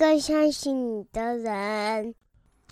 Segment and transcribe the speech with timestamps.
[0.00, 2.14] 更相信你的人。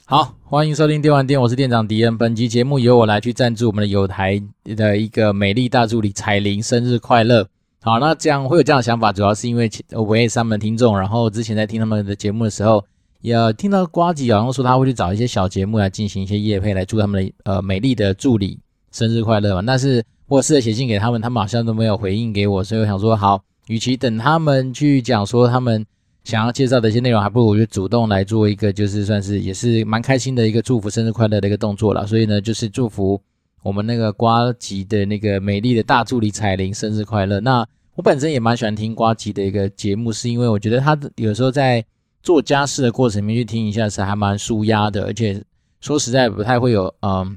[0.07, 2.17] 好，欢迎收听电玩店，我是店长迪恩。
[2.17, 7.47] 本期节目由我来去赞助我们的友台的一个美丽大助理彩铃生日快乐。
[7.83, 12.83] 好，那这样会有这样的想法，主要是因为我也是他们的听众，然后之前在听他们的节目的时候，
[13.21, 18.59] 也听到瓜吉好像说他会去找一些小节目来进行一些业配，来祝他们的呃美丽的助理
[18.91, 19.63] 生日快乐嘛。
[19.67, 25.85] 但是我试着写信给他们，他们好像都没有回应给我，所以我想说，好，与其等他们去讲说他们
[26.25, 32.07] 想要介绍的一些内容，还不如我就主动来做一个，就是算是也是蛮开心的一个祝福生日快乐的一个动作了。
[32.07, 33.21] 所以呢，就是祝福。
[33.65, 37.41] 我们那个瓜吉的那个美丽的大助理彩铃生日快乐！
[37.41, 41.85] 那我本身也蛮喜欢听瓜吉的一个节目，是因为我觉得他有时候在
[42.23, 45.43] 做家事的过程里面去听一下是还蛮舒压的，而且
[45.81, 47.37] 说实在不太会有嗯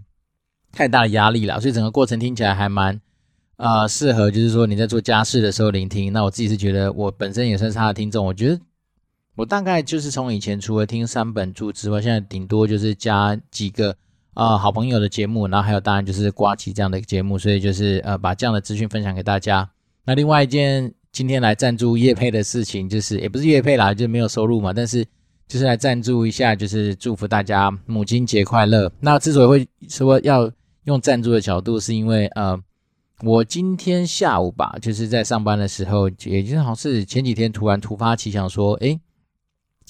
[0.72, 3.02] 太大的压力啦，所以整个过程听起来还蛮
[3.58, 6.14] 呃适合，就是说你在做家事的时候聆听。
[6.14, 8.60] 那我自己是觉得我本身也算是他的听众，我觉得
[9.36, 13.96] 我大概就是从以前除了听三本柱之外，现在顶多就是加几个。
[14.34, 19.70] 啊、好朋友的节目，然后还有当然就是瓜起这样的节目，所以就是呃把这样的资讯分享给大家。
[20.06, 25.06] 那另外一件今天来赞助叶配的事情，就是也不是叶配啦，就没有收入嘛，但是
[25.50, 28.90] 就是来赞助一下，就是祝福大家母亲节快乐。
[29.02, 30.50] 那之所以会说要
[30.86, 32.58] 用赞助的角度，是因为呃
[33.24, 38.98] 我今天下午吧，就是在上班的时候，也就是好像是前几天突然突发奇想说，诶，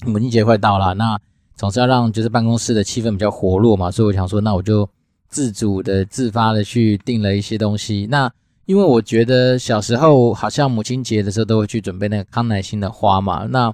[0.04, 1.18] 母亲节快到了，那。
[1.54, 4.88] 总是要让就是办公室的气氛比较活络嘛，所以我想说，那我就
[5.28, 8.08] 自主的、自发的去订了一些东西。
[8.10, 8.28] 那
[8.64, 13.72] 因为我觉得小时候好像母亲节的时候都会去准备那个康乃馨的花嘛，那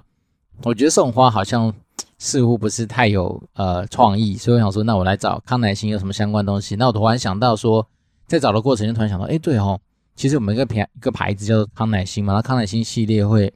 [0.64, 1.72] 我觉得送花好像
[2.18, 6.76] 似乎不是太有呃创意，所以我想说，那我来找康乃馨有什么相关东西。
[6.76, 7.86] 那我突然想到说，
[8.26, 9.80] 在找的过程就突然想到，哎，对哦，
[10.14, 13.50] 其实我们一个牌一个牌子叫做康乃馨嘛，那康乃馨系列会。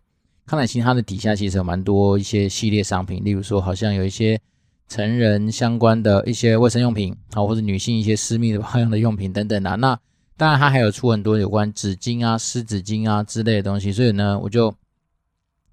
[0.47, 4.41] 康乃馨它的底下其实有蛮多一些系列商品，例如说好像有一些
[4.88, 9.76] 成人相关的一些卫生用品啊，或者女性一些私密的保养的用品等等啊。
[9.76, 9.98] 那
[10.36, 14.75] 当然它还有出很多有关纸巾啊、湿纸巾啊之类的东西，所以呢，我就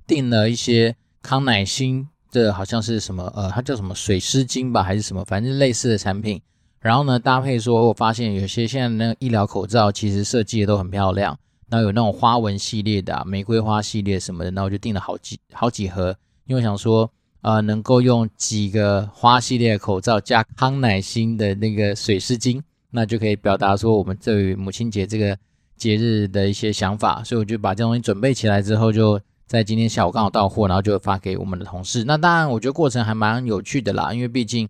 [0.05, 6.39] 订了一些康乃馨的，好像是什么呃，它叫什么水湿巾吧，还是什么，反正类似的产品。
[6.79, 11.37] 然后呢，搭配说，我发现有些现在那个医疗口罩其实设计的都很漂亮。
[11.69, 16.15] 然后有那种花纹系列的、玫瑰花系列什么的，那我就订了好几好几盒，
[16.47, 22.59] 因为我想说，呃，能够用几个花系列口罩加康乃馨的那个水湿巾，
[22.89, 25.37] 那就可以表达说我们对于母亲节这个
[25.77, 32.03] 节日的一些想法，所以我就把这东西准备起来之后，就在今天下午刚好到货，然后就发给我们的同事。
[32.03, 34.67] 那当然，我觉得过程还蛮有趣的啦，因为毕竟，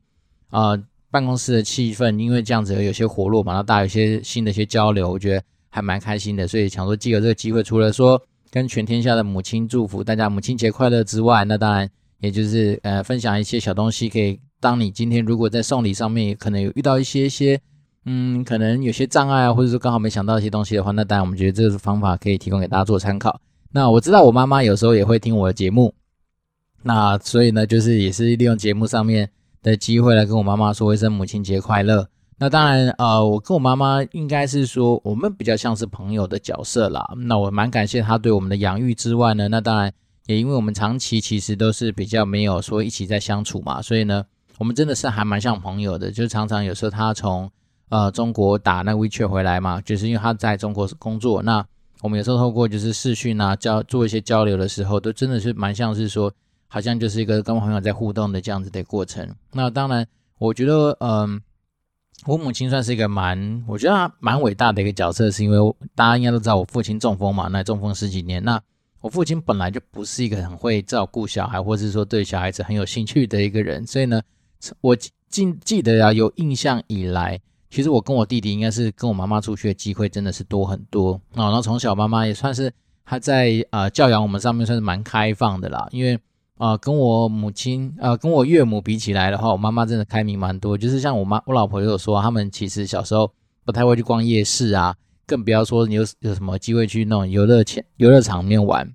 [0.49, 0.77] 呃，
[1.09, 5.43] 办公室的气氛因为这样子有些活络嘛，然后大家有些新的一些交流，我觉得。
[5.69, 8.21] 还蛮开心的，所以想说，借由这个机会，除了说
[8.51, 17.59] 跟全天下的母亲祝福大家母亲节快乐之外，那当然也就是呃分享一些小东西，可以当你今天如果在送礼上面可能有遇到一些些
[18.05, 23.39] 嗯，可能有些障碍啊，或者说刚好没想到一些东西的话，那当然我们觉得这个方法可以提供给大家做参考。
[23.71, 25.93] 那我知道我妈妈有时候也会听我的节目，
[26.81, 29.29] 那所以呢，就是也是利用节目上面
[29.61, 32.09] 的机会来跟我妈妈说一声母亲节快乐。
[32.41, 37.05] 那当然，呃，我跟我妈妈应该是说，我们比较像是朋友的角色啦。
[37.17, 39.91] 那我蛮感谢她对我们的养育之外呢，那当然
[40.25, 44.25] 也因为我们长期其实都是比较没有说一起在相处嘛，所以呢，
[44.57, 46.09] 我们真的是还蛮像朋友的。
[46.11, 47.51] 就常常有时候她从
[47.89, 51.43] 呃中国打那 WeChat 回来嘛，就是因为她在中国工作。
[51.43, 51.65] 那
[52.01, 56.31] 我们有时候透过就是视讯啊交做一些交流的时候，都真的是蛮像是说，
[56.69, 59.29] 好像就是一个跟朋友在互动的这样子的过程。
[59.51, 60.07] 那当然，
[60.37, 61.41] 我觉得嗯。
[62.25, 65.57] 我母亲算是一个蛮，我觉得她蛮伟大的一个角色，是因为
[65.95, 68.43] 大家应该都知道我父亲中风嘛，那中风十几年。
[68.43, 68.61] 那
[69.01, 74.21] 我父亲本来就不是一个很会照顾小孩，或者是说对小孩子很有兴趣的一个人，所以呢，
[74.81, 75.11] 我记
[75.63, 77.39] 记得啊，有印象以来，
[77.69, 81.45] 其实我跟我弟弟应该是跟我妈妈出去的机会真的是多很多啊。
[81.45, 82.73] 然后从小妈妈也算是
[83.05, 86.19] 她在呃教养我们上面算是蛮开放的啦，因为。
[86.59, 90.77] 啊、跟我母亲，呃，跟我岳母比起来的话，我妈妈真的开明蛮多。
[90.77, 93.31] 就是像我妈，我老婆也有说，他们其实小时候
[93.63, 94.93] 不太会去逛夜市啊，
[95.25, 98.93] 更不要说你有有什么机会去那种游乐场、游乐场里面玩。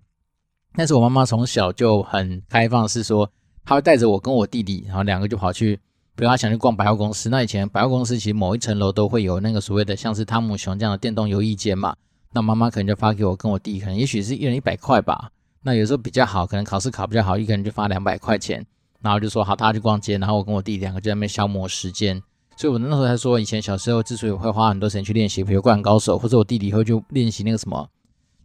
[0.74, 3.30] 但是我妈妈从小就很开放，是说
[3.64, 5.76] 她会带着我跟我弟弟，然后两个就跑去，
[6.14, 7.30] 比如她想去逛百货公司。
[7.30, 11.96] 那以前百货公司其实某一层楼都会有那个所谓的像是汤姆熊这样的电动游艺间嘛，
[12.34, 15.30] 那妈妈可能就发给我跟我弟，可能也许是一人一百块吧。
[15.64, 18.64] 那有时候比较好，可能考试考比较好，一个人就发两百块钱，
[19.00, 22.22] 然后就说好，他去逛街，然后我跟我弟两个就在那边消磨时间。
[22.56, 27.88] 所以我那时候才说，以前小时候之所以会花很多时间去练习，比如灌篮高手，或者我弟弟会就练习那个什么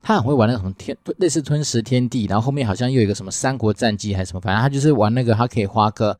[0.02, 6.18] 他很会玩那个什么天类似吞食天地，然后后面好像又有一个什么三国战记还是什么，反正他就是玩那个，他可以花个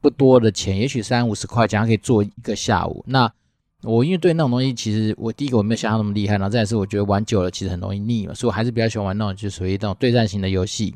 [0.00, 3.04] 不多的钱，也许三五十块钱，他可以做一个下午。
[3.06, 3.32] 那
[3.82, 10.94] 我因为对那种东西，其实我第一个我没有像他那么厉害，然后再是我觉得玩久了其实很容易腻嘛，所以我还是比较喜欢玩那种就属于那种对战型的游戏，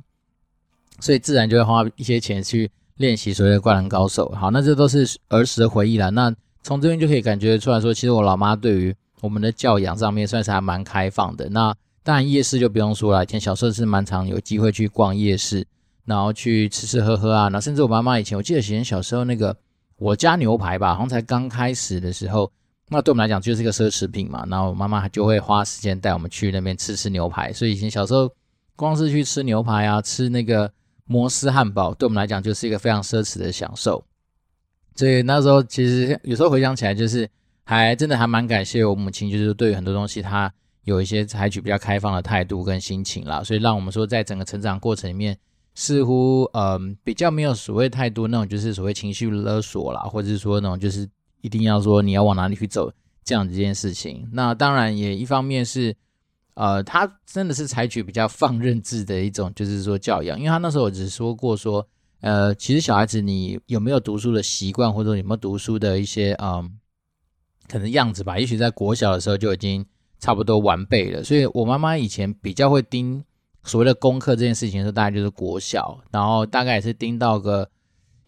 [1.00, 4.28] 所以自然就会花一些钱去练习所谓的灌篮高手。
[4.38, 6.10] 好，那这都是儿时的回忆了。
[6.10, 11.48] 那从这边就可以感觉出来说，其实我老妈对于我们的教养上面算是还蛮开放的。
[11.48, 15.66] 那当然夜市就不用说了，以前小时候是蛮常有机会去逛夜市，
[16.04, 17.48] 然后去吃吃喝喝啊。
[17.48, 19.56] 那甚至我妈妈以前，我记得以前小时候那个
[19.96, 22.52] 我家牛排吧，好像才刚开始的时候，
[22.88, 24.44] 那对我们来讲就是一个奢侈品嘛。
[24.48, 27.52] 然后妈妈就会花时间带我们去那边吃吃牛排。
[27.52, 28.30] 所以以前小时候
[28.76, 30.70] 光是去吃牛排啊，吃那个
[31.06, 34.04] 摩斯汉堡，对我们来讲就是一个非常奢侈的享受。
[34.94, 37.28] 所以那时候其实有时候回想起来，就是
[37.64, 40.52] 还真的还蛮感谢我母亲，就是对于很多东西她
[40.84, 43.42] 有一些采取比较开放的态度跟心情啦。
[43.42, 45.36] 所以让我们说，在整个成长过程里面，
[45.74, 51.08] 似乎嗯、比较没有所谓太多那种就是所谓情绪勒索啦，或者是说那种就是
[51.44, 52.90] 一定要说你要往哪里去走
[53.22, 54.28] 这样一件事情。
[54.32, 55.94] 那当然也一方面是
[56.54, 61.86] 呃他真的是采取比较放任制的一种就是说教养，因为他那时候只说过说。
[62.20, 66.78] 呃，其实小孩子，你有没有读书的习惯，或者有没有读书的一些嗯，
[67.68, 68.38] 可能样子吧？
[68.38, 69.84] 也许在国小的时候就已经
[70.18, 71.22] 差不多完备了。
[71.22, 73.22] 所以我妈妈以前比较会盯
[73.62, 77.68] 所谓的功课这件事情的时候，大概就是国小，然后大概也是盯到个，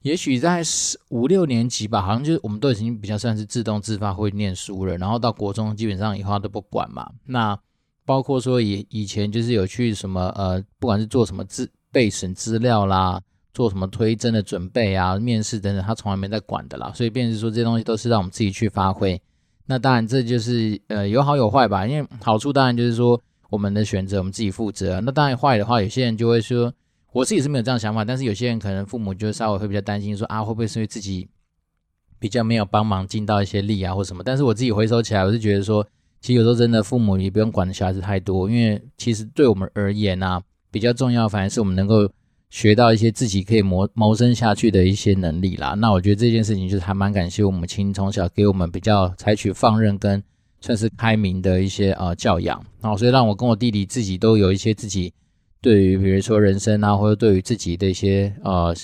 [0.06, 0.62] 也许在
[1.08, 4.96] 五六年级吧，好像就是我们都已经比较算是自动自发会念书了。
[4.96, 7.10] 然后到国中基本上以后都不管嘛。
[7.24, 7.58] 那
[8.04, 13.20] 包括说以以前就是有去什么呃，不管是做什么资备审资料啦。
[13.52, 16.92] 做什么推甄的准备啊，面试等等，他从来没在管的啦。
[16.94, 19.18] 所以，便是说这些东西都是让我们自己去发挥。
[19.64, 21.86] 那当然，这就是呃有好有坏吧。
[21.86, 23.18] 因为好处当然就是说
[23.48, 25.00] 我们的选择我们自己负责。
[25.00, 26.70] 那当然坏的话，有些人就会说，
[27.16, 28.04] 我自己是没有这样想法。
[28.04, 31.28] 但是有些人可能父母就稍微会比较担心说啊，会不会是因为自己
[32.18, 34.22] 比较没有帮忙尽到一些力啊，或什么？
[34.24, 35.86] 但是我自己回首起来，我是觉得说，
[36.20, 42.10] 其实有时候真的父母也不用管小孩子太多，因为其实对我们而言啊，比较重要反而是我们能够。
[42.48, 50.22] 学到一些自己可以谋谋生下去的一些能力啦，那我觉得这件事情就是还蛮感谢我母亲从小给我们比较采取放任跟
[50.60, 55.12] 算是开明的一些呃教养，然后所以让我跟我弟弟自己都有一些自己
[55.60, 58.74] 对于比如说人生啊，或者对于自己的一些呃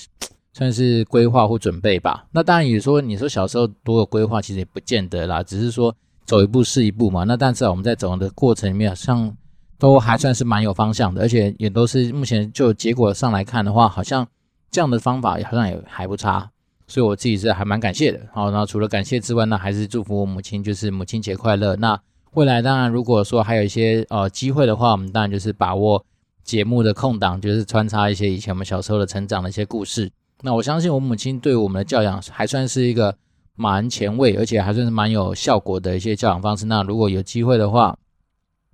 [0.52, 2.26] 算是规划或准备吧。
[2.32, 7.24] 那当然也说你说小时候多有规划，其实也不见得啦，只是说走一步是一步嘛。
[7.24, 9.36] 那但是我们在走的过程里面，像。
[9.78, 14.24] 都还算是蛮有方向的，而且也都是目前就结果上来看的话，好像
[14.70, 16.48] 这样的方法好像也还不差，
[16.86, 18.20] 所以我自己是还蛮感谢的。
[18.32, 21.74] 好，那除了感谢之外，那还是祝福我母亲，就是母亲节快乐。
[21.74, 22.00] 那
[22.34, 26.06] 未来当然如果说还有一些呃机会的话，我们当然就是把握
[26.44, 30.10] 节目的空档，就是穿插一些以前我们小时候的成长的一些故事。
[30.42, 33.16] 那我相信我母亲对我们的教养还算是一个
[33.54, 36.66] 蛮前卫，而且还算是蛮有效果的一些教养方式。
[36.66, 37.96] 那如果有机会的话，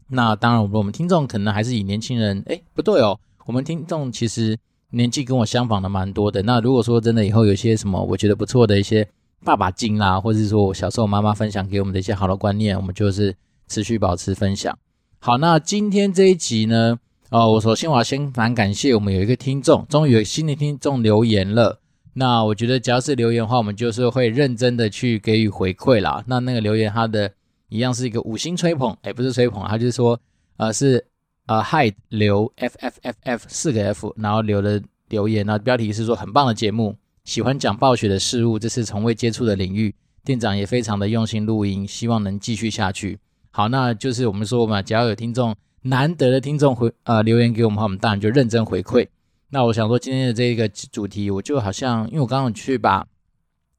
[0.08, 4.58] 那当然，我们听众可能还是以年轻人，诶，不对哦，我们听众其实
[4.90, 6.42] 年纪跟我相仿的蛮多的。
[6.42, 9.06] 那如果说真的以后有些什么我觉得不错的一些
[9.44, 13.36] 爸爸经啦，或者是说我小时候妈妈分享给我们的一些好的观念，我们就是
[13.68, 14.76] 持续保持分享。
[15.18, 16.98] 好，那今天这一集呢，
[17.30, 21.80] 哦，我首先我要先蛮感谢我们有一个听众，终于有新的听众留言了。
[22.14, 26.24] 那我觉得只要是留言的话，我们就是会认真的去给予回馈啦。
[26.26, 27.32] 那那个留言他的。
[27.70, 30.18] 一样是一个五星吹捧，哎，不是吹捧，他就是说，
[30.56, 31.04] 呃，是
[31.44, 34.80] 呃，Hi 留 F F F F 四个 F，然后留了
[35.10, 39.94] 留言，那标题是说很棒的节目，喜欢讲暴雪的事物，这是从未接触的领域，
[40.24, 43.18] 店长也非常的用心录音，希望能继续下去。
[43.50, 49.06] 好，那就是我们说嘛，只要有听众难得的听众回呃留言给我们，我们当然就认真回馈。
[49.50, 53.06] 那我想说今天的这个主题，我就好像因为我刚刚去把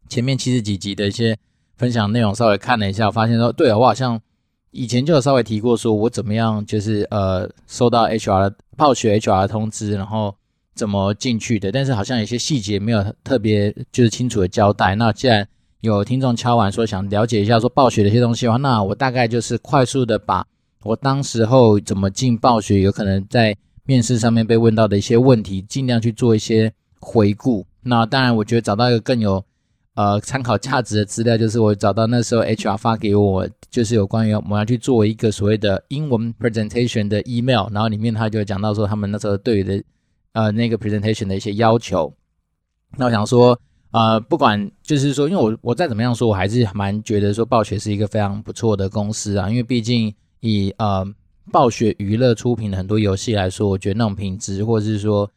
[0.08, 1.38] 前面七十几集的一些。
[1.80, 4.20] 分享内容稍微看了一下，我发现说，对啊，我好像
[4.72, 10.36] 以前就有稍微提过，说我怎么样，就是呃，收到 HR 暴雪 HR 的通知，然后
[10.76, 14.94] 怎么进去的，但是好像有些细节没有特别就是清楚的交代。
[14.96, 15.48] 那既然
[15.80, 20.46] 有听众敲完说想了解一下说暴雪的一些东西的话，那我大概就是快速的把
[20.84, 23.56] 我当时候怎么进暴雪，有可能在
[23.86, 27.66] 面试上面被问到的一些问题，尽量去做一些回顾。
[27.84, 29.44] 那当然，我觉得找到一个更有。
[29.96, 39.84] 呃，参考价值的资料就是我找到那时候 HR 发给我，就是有关于我们要去做一个所谓的英文 presentation 的 email，然后里面他就讲到说他们那时候对于的
[40.32, 42.14] 呃那个 presentation 的一些要求。
[42.96, 43.60] 那我想说，
[43.92, 51.06] 呃，不管就是说，因为我我再怎么样说，我还是蛮觉得说暴雪是一个非常不错的公司啊，因为毕竟以呃
[51.52, 55.30] 暴雪娱乐出品的很多游戏来说，我觉得那种品质或者是说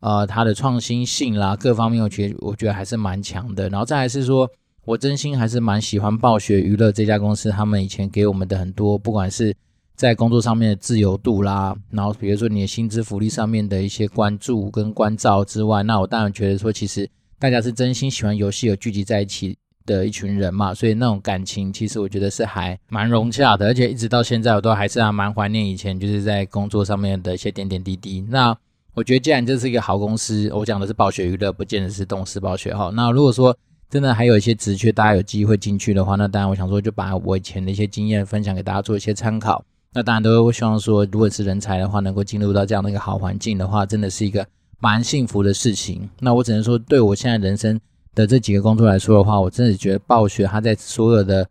[0.00, 3.68] 呃它的创新性啦，各方面我觉得我觉得还是蛮强的。
[3.68, 4.50] 然后再来是说，
[4.84, 9.54] 我真心还是蛮喜欢暴雪娱乐这家公司，他们以前给我们的很多，不管是
[9.94, 19.56] 在工作上面的自由度啦，然后比如说你的薪资福利上面的一些关注跟关照之外，那我当然觉得说，其实大家是真心喜欢游戏而聚集在一起
[19.90, 28.24] 的一群人嘛，所以那种感情其实我觉得是还蛮融洽的，而且一直到现在我都还是还蛮怀念以前就是在工作上面的一些点点滴滴。
[28.28, 28.56] 那
[28.94, 32.90] 我觉得既然这是一个好公司，我讲的是暴雪娱乐，不见得是动视暴雪哈。
[32.94, 33.56] 那如果说
[33.88, 39.64] 真的还有一些职缺，大家有机会进去的话，那当然我想说就把我以前的一些经验分享给大家做一些参考。
[39.92, 44.46] 那当然都会希望说，如果是人才的话，能够进入到这样的一个好环境的话，真的是一个
[44.78, 46.08] 蛮幸福的事情。
[46.20, 47.80] 那我只能说，对我现在人生
[48.20, 51.48] 的这几个工作来说的话，我真的觉得暴雪它在所有的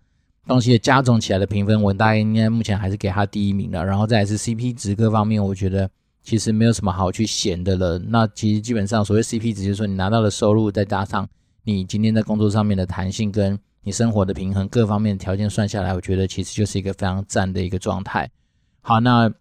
[0.48, 3.84] 东西的加总起来的评分，我大概应该目前还是给它第一名的。
[3.84, 5.90] 然后再来是 CP 值各方面，我觉得
[6.24, 7.98] 其实没有什么好去嫌的了。
[7.98, 11.28] 那其实基本上所谓 CP 值，就是说你拿到的收入再加上
[11.64, 13.60] 你今天在工作上面的弹性跟。
[13.82, 18.30] 你生活的平衡各方面条件算下来，我觉得其实就是一个非常赞的一个状态。
[18.82, 19.32] 好，那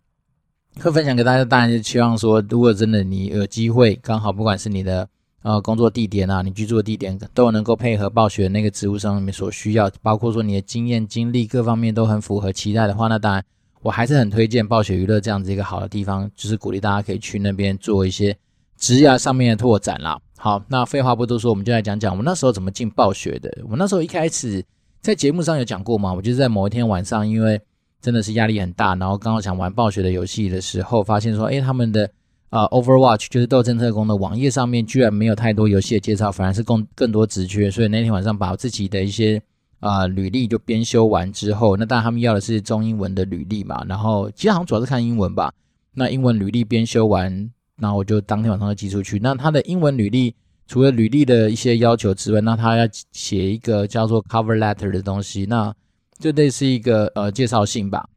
[0.81, 5.07] 会分享给大家，当然就希望说，如果真的你有机会，刚好不管是你的
[5.42, 13.45] 呃工作地点啊，你居住的地点，都能够配合暴雪那个职务上面所需要，包括说你的经验经历各方面都很符合期待的话，那当然
[13.83, 18.37] 我还是很推荐暴雪娱乐这样子一个好的地方，就是鼓励大家可以去那边做一些
[18.76, 20.18] 职业上面的拓展啦。
[20.37, 23.52] 好，那废话不多说，我们就来讲讲我们那时候怎么进暴雪的。
[23.68, 24.64] 我那时候一开始
[25.00, 27.61] 在节目上有讲过嘛，我就是在某一天晚上，因为
[28.00, 32.09] 真的是压力很大，然后刚好想玩暴雪的游戏的时候，发现说，诶，他们的
[32.50, 37.71] 啊 Overwatch 就是斗阵特工的网页上面居然没有太多游戏的介绍，反而是更更多职缺。
[37.71, 39.40] 所以那天晚上把我自己的一些
[39.81, 45.52] 呃履历就编修完之后，那当然他们要的是中英文的履历嘛，然后其实好像主要是看英文吧。
[45.95, 47.50] 那英文履历编修完。
[47.81, 49.21] 那我就当天晚上就寄出去。
[49.21, 50.35] 那他的英文履历
[50.67, 55.73] 除了履历的一些要求之外，那他要写一个叫做 cover letter 的东西，那
[56.19, 58.09] 就类似一个呃介绍信吧。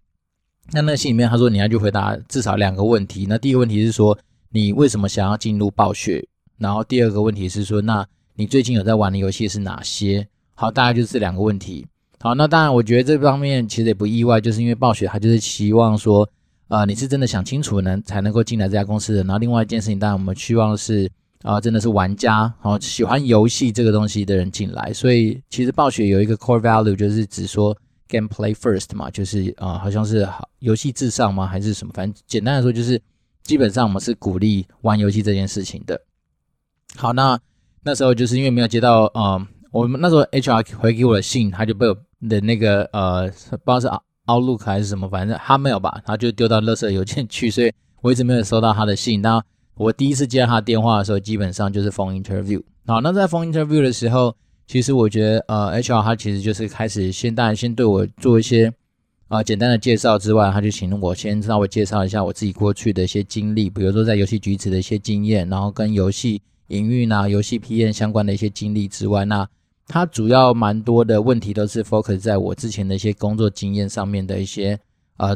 [0.72, 3.26] 那那信里面他说你要去回答至少两个问题。
[3.28, 4.18] 那第一个问题是说
[4.50, 6.26] 你为什么想要进入暴雪？
[6.58, 10.28] 然后第二个问题是说那你最近有在玩的游戏是哪些？
[10.56, 11.86] 好，大概就是这两个问题。
[12.20, 16.28] 好，那当然我觉得这方面其实也不意外，就是因为暴雪他就是希望说。
[16.68, 19.22] 啊、你是真的想清楚能才能够进来这家公司的。
[19.24, 21.12] 然后另外一件事情，当然我们希望是
[21.42, 24.94] 啊、真的是玩家，好喜欢游戏这个东西的人进来。
[24.94, 27.76] 所以其实暴雪有一个 core value，就是指说
[28.12, 30.28] gameplay first 嘛，就是啊、呃，好像是
[30.60, 31.48] 游戏至上吗？
[31.48, 31.94] 还是什么？
[31.96, 33.02] 反正简单来说，就是
[33.44, 36.00] 基本上我们是鼓励玩游戏这件事情的。
[36.98, 37.40] 好，那
[37.84, 43.90] 那时候就是因为没有接到啊、呃，我们那时候 HR 回给我的信，他就被我的那个呃，不知道是。
[44.28, 49.20] Outlook 还是什么，反正他没有吧，他就丢到垃圾邮件去，所以我一直没有收到他的信。
[49.20, 52.62] 那我第一次接到他电话的时候，基本上就是 phone interview。
[52.86, 54.34] 好，那在 phone interview 的时候，
[54.72, 58.72] 其实我觉得呃，HR 他其实就是开始先，当然先对我做一些
[59.28, 69.46] 啊、简单的介绍之外，他就请我先稍微介绍一下我自己过去的一些经历，比如说在游戏局子的一些经验，然后跟游戏营运啊、游戏 PM 相关的一些经历之外，那。
[69.88, 74.80] 他主要蛮多的问题都是 focus 在我之前的一些工作经验上面的一些
[75.18, 75.36] 呃，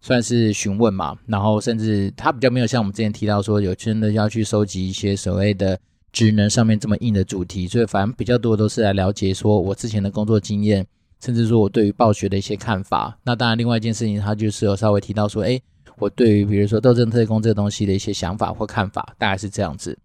[0.00, 5.78] 算是询问嘛，然后甚至他比较没有像我们之前提到说有真的要去收集一些所谓的
[6.12, 10.86] 职能上面这么硬的主题，所以反正比较多都是来了解说我之前的工作经验，
[11.20, 13.18] 甚至说我对于暴雪的一些看法。
[13.24, 15.62] 那当然，另外一件事情他就是有稍微提到说，诶，
[15.98, 19.98] 我对于比如说斗争特工这个东西的一些想法或看法，大概是这样子，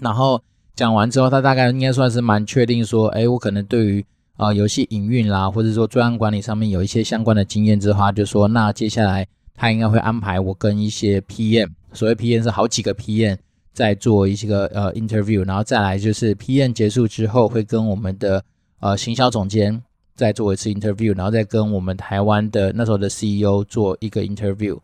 [0.00, 0.42] 然后。
[0.76, 4.04] 讲完之后，他大概应该算是蛮确定说，哎，我可能对于
[4.36, 13.38] 啊、游戏营运啦，或者说专案管理上面有一些相关的经验之后，他就说，那接下来他应该会安排我跟一些 PM，所谓 PM 是好几个 PM
[13.74, 18.42] 再做一些个呃 interview，然后再来就是 PM 结束之后会跟我们的
[18.80, 19.82] 呃行销总监
[20.16, 24.78] 再做一次 interview，然后再跟我们台湾的那时候的 CEO 做一个 interview，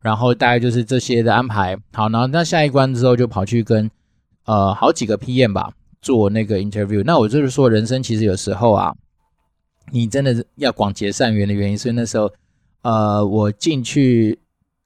[0.00, 1.76] 然后大概就是这些的安排。
[1.92, 3.90] 好，然后那下一关之后就跑去跟。
[4.46, 5.72] 呃，好几个 PM 吧，
[6.02, 7.02] 做那个 interview。
[7.02, 8.94] 那我就是说，人生其实有时候啊，
[9.90, 11.78] 你真的要广结善缘的原因。
[11.78, 12.30] 所以那时候，
[12.82, 14.38] 呃，我进去，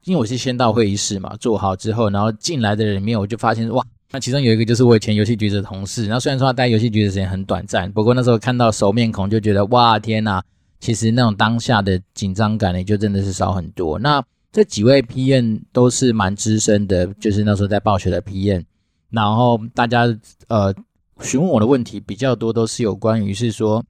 [0.09, 6.07] 因为我是先到会议室嘛，做好之后，然后进来的人里面，我就发现哇，那其中有一个就是我以前游戏局的同事。
[6.07, 10.41] 然后虽然说他待游戏局的时间很短暂，不过那时候看到熟面孔，就觉得哇，天呐，
[10.81, 13.99] 其实那种当下的紧张感呢，就真的是少很多。
[13.99, 18.65] 那这几位 p n 都是蛮资深的，就是那时候在暴雪的 p n。
[19.11, 20.07] 然后大家
[20.49, 20.75] 呃
[21.21, 23.85] 询问我的问题比较多，都是有关于是说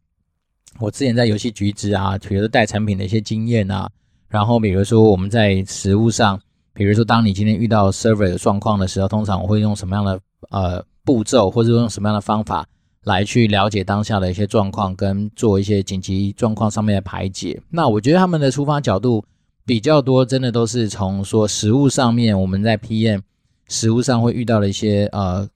[0.80, 3.88] 我之前在游戏局子啊，比如说带产品的一些经验啊，
[4.28, 6.38] 然后比如说我们在实物上，
[6.74, 10.20] 比如说当你今天遇到 server 的状况的时候，通常我会用什么样的
[10.50, 12.66] 呃步骤，或者用什么样的方法
[13.04, 17.58] 来去了解当下的一些状况，跟做一些紧急状况上面的排解。
[17.70, 19.24] 那我觉得他们的出发角度
[19.64, 23.22] 比较多，真的都是从说实物上面，我们在 PM
[23.68, 25.48] 实物上会遇到的一些呃，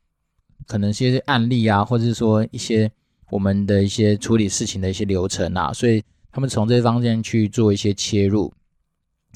[0.67, 2.91] 可能一些案例啊，或者是说一些
[3.31, 8.51] 我们的一些处理事情的一些流程啊，所以他们从这方面去做一些切入。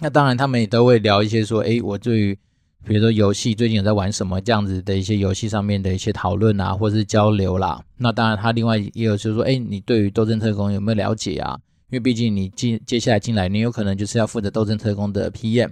[0.00, 2.38] 那当然，他们也都会聊一些说，诶，我对于
[2.84, 7.82] 比如说游戏最近有在玩什么这样子的一些游戏上面的一些讨论啊，或是交流啦。
[7.96, 11.58] 那当然，他另外也有就是说，诶，你对于斗争特工有没有了解啊？
[11.90, 15.70] 因为毕竟你进接下来进来，你有可能就是要负责斗争特工的 PM，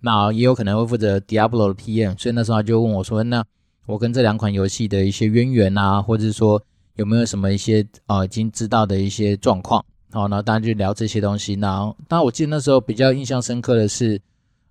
[0.00, 2.18] 那也有可能会负责 Diablo 的 PM。
[2.18, 3.44] 所以那时候他就问我说，那
[3.86, 6.62] 我跟这两款游戏的一些渊源啊，或者说
[6.94, 9.84] 有没有什么一些呃已经知道的一些状况？
[10.16, 11.52] 好，然后大家就聊这些东西。
[11.60, 14.18] 然后，当我记得那时候比较印象深刻的是，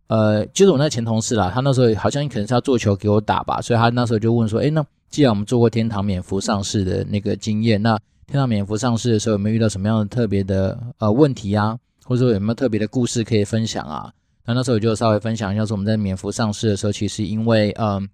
[0.08, 14.12] 呃，就是我那前同事啦，他那时候好像可能是要做球给我打吧，所以他那时候就问说，诶，那既然我们做过天堂免服上市的那个经验，那天堂免服上市的时候有没有遇到什么样的特别的呃问题啊，或者说有没有特别的故事可以分享啊？
[14.46, 18.10] 那那时候我就稍微分享一下，说我们在免服上市的时候，其实因为嗯、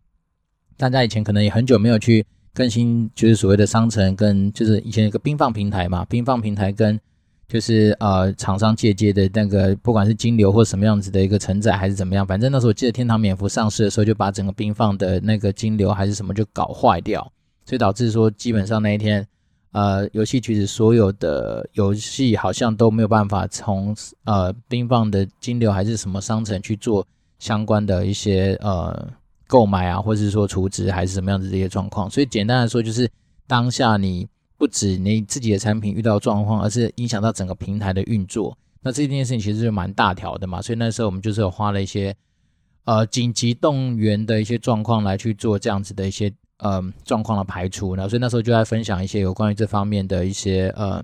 [0.75, 7.00] 大家以前可能也很久没有去更新，就是所谓的商城跟就是以前一个冰放平台嘛，冰放平台跟
[7.51, 17.29] 就是呃，厂商借接的那个，不管是金流或什么样子的一个承载还是怎么样，反正那时候我记得天堂免服上市的时候，就把整个冰放的那个金流还是什么就搞坏掉，
[17.65, 19.27] 所以导致说基本上那一天，
[19.74, 23.93] 呃，游戏橘子所有的游戏好像都没有办法从
[24.24, 27.05] 呃冰放的金流还是什么商城去做
[27.38, 29.10] 相关的一些呃
[29.46, 33.09] 购买啊，或者是说储值还是什么样子的一些状况，所以简单来说就是
[33.46, 34.25] 当下你。
[34.61, 38.55] 不止你自己的产品遇到状况，而是影响到整个平台的运作。
[38.83, 42.15] 那这件事情其实是蛮大条的嘛，所以那时候我们就是有花了一些
[42.85, 47.95] 呃紧急动员的一些状况来去做这样子的一些呃状况的排除。
[47.95, 51.03] 那所以那时候就在分享一些有关于这方面的一些呃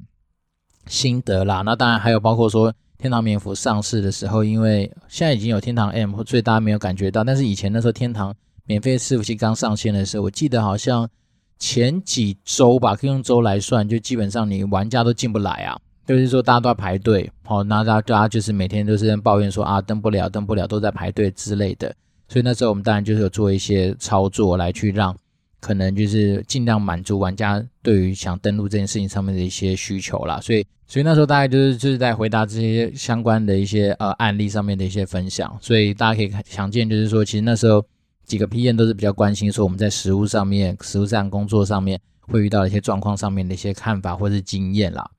[0.86, 1.64] 心得啦。
[1.64, 7.24] 那当然还有包括说天堂棉服上市的时候，因为现在已经有天堂 M，所以大家没有感觉到。
[7.24, 11.10] 但是以前那时候天堂免费伺服器刚上线的时候，我记得好像。
[11.60, 21.94] 前几周吧，可以用周来算，就基本上你玩家都进不来啊，就是说大家都在排队，好，那大家大家就是每天都是在抱怨说啊登不了，登不了，都在排队之类的。
[22.28, 25.16] 所以那时候我们当然就是有做一些操作来去让，
[25.60, 30.40] 可能就是尽量满足玩家对于想登录这件事情上面的一些需求啦。
[30.40, 35.58] 所以，所以那时候大概就是就是在回答这些相关的一些呃案例上面的一些分享。
[35.60, 37.84] 所以大家可以看想见，就是说其实那时候。
[38.28, 45.10] 几个 PM 都是比较关心，说我们在实务上面、实务上工作上面会遇到一些状况上面的一些看法或是经验啦。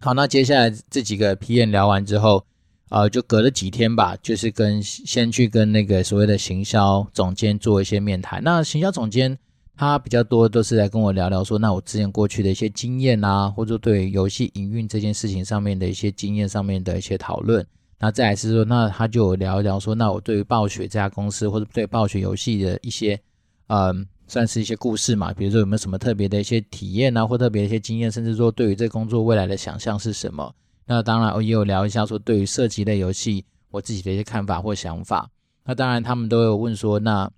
[0.00, 2.44] 好，那接下来这几个 PM 聊完之后，
[2.90, 8.42] 呃，就隔了几天吧，就是跟先去跟那个所谓的行销总监做一些面谈。
[8.42, 9.38] 那行销总监
[9.76, 17.64] 他比较多都是来跟我聊聊说，那我之前过去的一些经验啊，或者对游戏营运这件事情上面的一些经验上面的一些讨论。
[18.00, 23.20] 那再来是说，那他就聊一聊说，那我对于暴雪这家公司，或者对暴雪游戏的一些，
[23.66, 30.54] 嗯，算是一些故事嘛，比如说有没有什么特别的一些体验啊，或特别的一些经验，甚至说对于这工作未来的想象是什么？
[30.86, 35.28] 那当然我也有聊一下说，对于射击类游戏我自己的一些看法或想法。
[35.64, 37.28] 那当然他们都有问说，那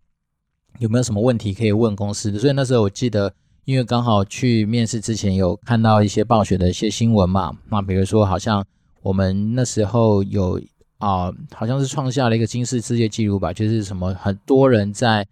[0.79, 2.39] 有没有什么问题可以问公司的？
[2.39, 3.33] 所以那时候我记得，
[3.65, 8.63] 因为刚好去面试之前有看到一些暴雪的一些新闻嘛，那比如说好像。
[9.03, 10.61] 我们那时候有
[10.99, 15.23] 啊、好像是创下了一个金氏世界纪录吧，就是什么很多人在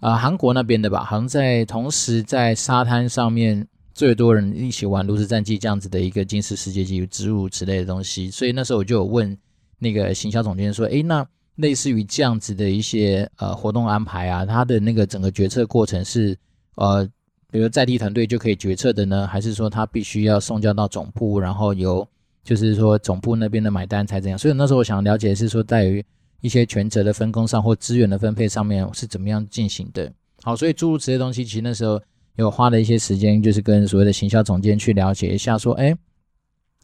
[0.00, 9.38] 啊、呃、韩国那边的吧，好像在同时在沙滩上面最多人一起玩炉石战记这样子的一个金氏世界纪录之物之类的东西，所以那时候我就有问
[9.78, 11.24] 那个行销总监说，诶，那
[11.54, 16.36] 类似于这样子的一些呃活动安排啊，他的那个整个决策过程是
[16.74, 17.08] 呃，
[17.52, 22.04] 比如在地团队就可以决策的呢，还是说他必须要送交到总部，然后由
[22.44, 26.04] 就是说总部那边的买单才这样，所以那时候我想了解是说，在于
[26.42, 30.12] 一些权责的分工上或资源的分配上面是怎么样进行的。
[30.42, 31.98] 好，所以诸如此类东西，其实那时候
[32.36, 35.96] 有花了一些时间，就是跟所谓的行销总监去了解一下，说，哎，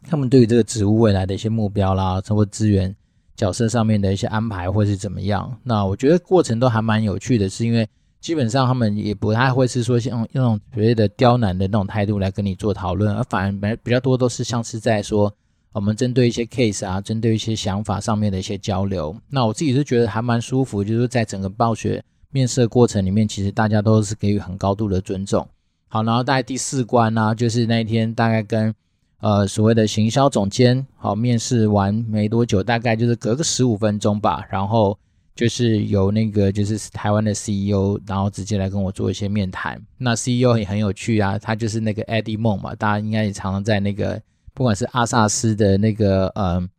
[0.09, 2.95] 他们对于这个职务未来的一些目标啦，包括资源
[3.35, 5.55] 角色上面的一些安排或是怎么样。
[5.61, 7.87] 那我觉得过程都还蛮有趣的，是因为
[8.19, 15.31] 基本上他们也不太会是说像用那种所谓的刁难的那种态度来跟你做讨论，而反而比较多都是像是在说。
[15.73, 25.47] 我们针对一些 case 啊，针对一些想法上面的一些交流，那我自己是觉得还蛮舒服，就是在整个暴雪面试的过程里面，其实大家都是给予很高度的尊重。
[25.87, 28.73] 好，然后大概第四关呢、就是那一天大概跟
[29.19, 34.97] 呃所谓的行销总监，好，面试完没多久，大概就是隔个十五分钟吧，然后
[35.35, 39.81] 就是有那个就是台湾的 CEO，然后直接来跟我做一些面谈。
[39.97, 44.21] 那 CEO 也很有趣啊，他就是那个 Eddie Mong 嘛，大家应该也常常在那个
[44.53, 46.69] 不管是阿萨斯的那个嗯。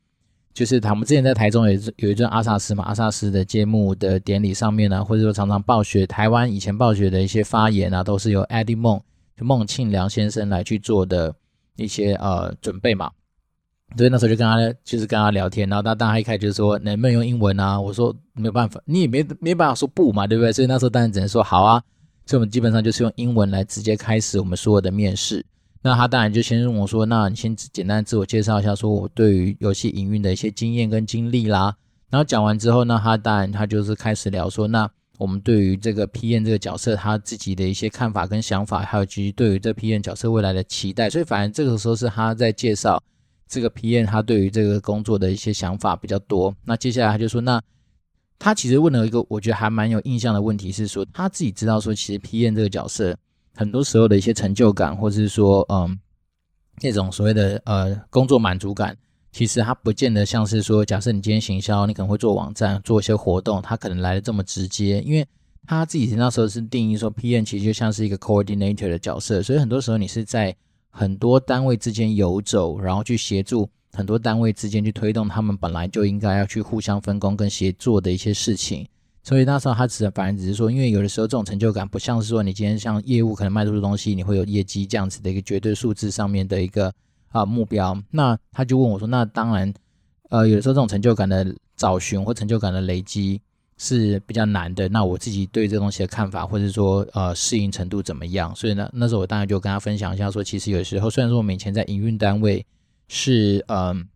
[0.54, 9.00] 就是他们之前在台中有有一阵阿萨斯嘛，阿萨斯的揭幕的典礼上面呢、或者说常常暴雪台湾以前暴雪的一些发言啊，都是由 Eddie 梦
[9.34, 11.34] 就孟庆良先生来去做的
[11.76, 13.10] 一些呃准备嘛。
[13.96, 17.80] 所以那时候就跟他就是跟他聊天，然后他当他一开始就说能不能用英文啊？
[17.80, 20.52] 我说没有办法，你也没没办法说不嘛，对不对？
[20.52, 21.82] 所以那时候当然只能说好啊。
[22.26, 25.42] 所以我们基本上就是用英文来直接开始我们所有的面试。
[25.84, 31.76] 那他当然就先问我说：“那你先简单自我介绍一下，说我对于游戏营运的一些经验跟经历啦。”
[32.08, 43.02] 然后讲完之后呢，他当然他就是开始聊说：“那我们对于这个 PM 这个角色，他自己的一些看法跟想法，还有其实对于这 PM 角色未来的期待。”所以反正这个时候是他在介绍
[43.48, 46.54] 这个 PM 他对于这个工作的一些想法比较多。
[46.64, 47.60] 那接下来他就说：“那
[48.38, 53.16] 他其实问了一个我觉得还蛮有印象的问题，是说他自己知道说，其实 PM 这个角色。”
[53.54, 55.98] 很多时候的一些成就感，或者是说，嗯，
[56.80, 58.96] 那种所谓的呃工作满足感，
[59.30, 65.26] 其实它不见得像是说，假设你今天行销，你可能会做网站，做一些活动，它可能来的这么直接，因为
[65.66, 70.54] 他自己那时候是定义说，PM 其实就像是一个 coordinator 的角色，所以很多时候你是在
[70.90, 78.88] 很多单位之间游走，然后去协助很多单位之间去推动他们本来就应该要去互相分工跟协作的一些事情。
[79.24, 86.92] 所以那时候他只反而只是说，因为有的时候这种成就感不像是说你今天像业务可能卖出的东西，你会有业绩这样子的一个绝对数字上面的一个
[87.28, 87.96] 啊目标。
[88.10, 89.72] 那他就问我说，那当然，
[90.30, 93.40] 呃，有的时候这种成就感的找寻或成就感的累积
[93.78, 94.88] 是比较难的。
[94.88, 98.52] 那我自己对这东西的看法，或者说呃适应程度怎么样？
[98.56, 102.66] 所以呢，那时候我当然就跟他分享一下说，其实有时候虽然说我们以前在营运单位
[103.06, 104.08] 是嗯、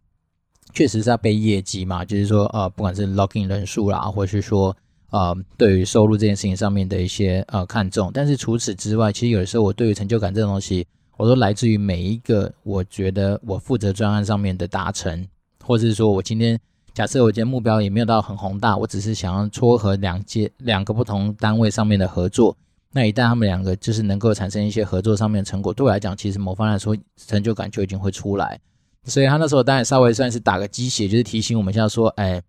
[0.75, 4.77] 确实是要背业绩嘛，就是说呃不管是 login 人数啦，或者是说。
[5.11, 10.85] 呃，对于收入这件事情上面的一些呃看重，但是除此之外，其实有的时候我对于成就感这种东西，
[11.17, 15.27] 我都来自于每一个我觉得我负责专案上面的达成，
[15.65, 16.59] 或者是说我今天
[16.93, 22.57] 假设我今天目标也没有到很宏大，我只是想要撮合两阶两个不同单位上面的合作，
[22.93, 28.59] 那一旦他们两个就是能够产生一些合作上面的成果，对我来讲，其实某方来说成就感就已经会出来。
[29.05, 32.43] 所以他那时候当然稍微算是打个鸡血，就是提醒我们一下说，哎。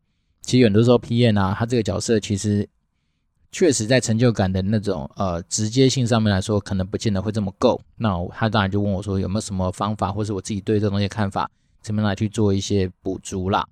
[0.47, 2.65] 其实很多时候，PM 啊，他这个角色其实
[3.51, 7.81] 确实在成就感的那种呃直接性上面来说，可能不见得会这么够。
[7.97, 13.67] 那他当然就问我说，有没有什么方法，或是我自己对这东西看法，怎么来去做一些补足啦。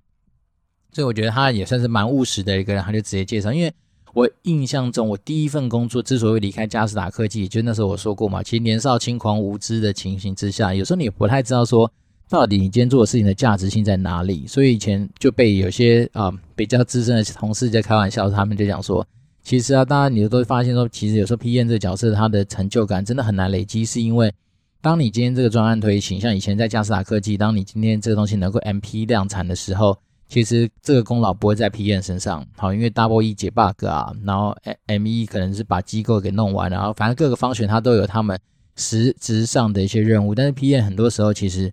[0.92, 3.50] 所以我觉得他也算是蛮务实的一个人，他就直接介绍。
[3.54, 3.72] 因为
[4.12, 11.90] 我印象中，我第一份工作之所以离开嘉士达科技，就那时候我说过嘛，其实年少轻狂无知的情形之下，有时候你也不太知道说。
[12.28, 14.48] 到底你今天做的事情的价值性在哪里？
[14.48, 19.06] 所以以前就被有些啊、比较资深的同事在开玩笑，他们就讲说，
[19.44, 24.32] 其实啊，大家你都会发现说，其实有时候 PM 这个角色他的成就感真的很难累积，是因为
[24.80, 29.96] 当你今天这个专案推行，像以前在加斯达科技，当你今天这个东西能够 MP 量产的时候，
[30.28, 34.52] 其实这个功劳不会在 PM 身上，好，因为 Double E 解 bug 啊，然后
[34.88, 38.36] ME 可能是把机构给弄完，然后反正各个方选他都有他们
[38.74, 41.72] 实质上的一些任务，但是 PM 很多时候其实。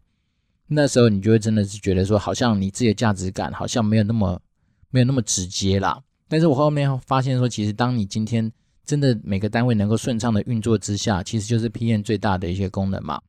[0.73, 4.41] 那时候你就会真的是觉得说，好像你自己的价值感好像没有那么
[4.89, 6.01] 没有那么直接啦。
[6.27, 8.51] 但是我后面发现说，其实当你今天
[8.85, 13.21] 真的每个单位能够顺畅的运作之下，其实就是 PM 最大的一些功能嘛，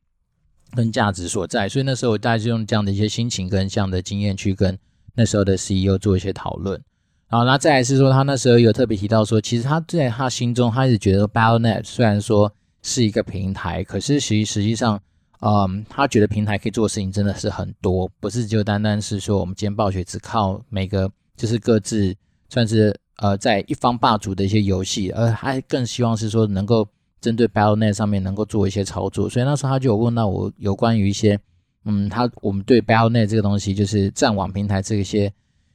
[0.75, 1.69] 跟价值所在。
[1.69, 4.77] 所以那时候我大概是用这样的一些心情跟这样的经验去跟
[5.13, 6.81] 那时候的 CEO 做一些讨论。
[7.29, 15.01] 然后那再来是说，他那时候有特别提到说，其实他在他心中，他一直觉得 Battle.net 虽然说是一个平台，可是实实际上。
[15.47, 22.15] 嗯，他觉得平台可以做的事情真的是很多，不是就单单是说我们今天暴雪只靠每个就是各自
[22.49, 26.87] 算是呃在一方霸主的一些游戏，而还更希望是说能够
[27.21, 29.29] 针对 Battle.net 上面能够做一些操作。
[29.29, 31.39] 所以那时候他就有问到我有关于一些
[31.83, 35.31] 嗯，他我们对 Battle.net 这个东西就是战网平台这些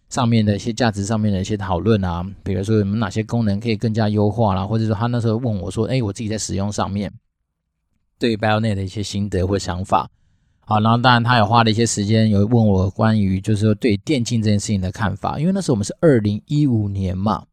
[0.09, 7.13] 上面的一些价值上面的一些讨论啊，比如说有没有哪些功能可以更加优化啦，或者说他那时候问我说，哎，我自己在使用上面。
[8.21, 10.09] 对 b i o n e t 的一些心得或想法，
[10.67, 17.45] 好，然后当然他也花了一些时间，有问我关于就是说对电竞这件事情的看法，因为那时候我们是二零一五年嘛，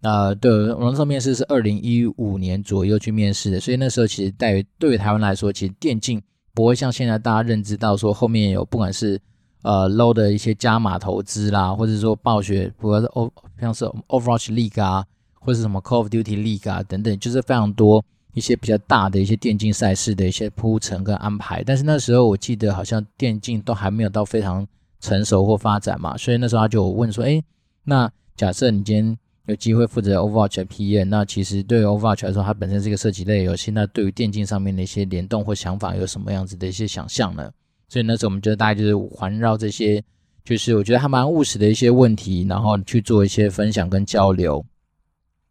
[0.00, 6.20] 呃，对，我那时候面试是二零一五年左右去面试的，所以那时候其实对于对于台湾来说，其实电竞
[6.54, 9.20] 不会像现在大家认知到说后面有不管是
[9.62, 15.04] 呃 low 的一些加码投资啦，或者说暴雪，不管是 O 像是 Overwatch League 啊，
[15.38, 18.02] 或者是什么 Call of Duty League 啊等等，就是非常多。
[18.34, 21.62] 一些比较大的一些电竞赛事的一些铺陈跟安排。
[21.64, 24.66] 但是那时候我记得好像电竞都还没有到非常
[25.00, 27.42] 成熟或发展嘛，所以那时候他就问说：“诶，
[27.84, 37.50] 那假设你今天有机会负责 Overwatch 的 PM，那其实对于 Overwatch 来说，它本身是一个射击类游戏，那对于电竞上面的一些联动或想法有什么样子的一些想象呢？”
[37.88, 40.02] 所以那时候我们就大概就是环绕这些，
[40.42, 44.64] 就是我觉得还蛮务实的一些问题，然后去做一些分享跟交流。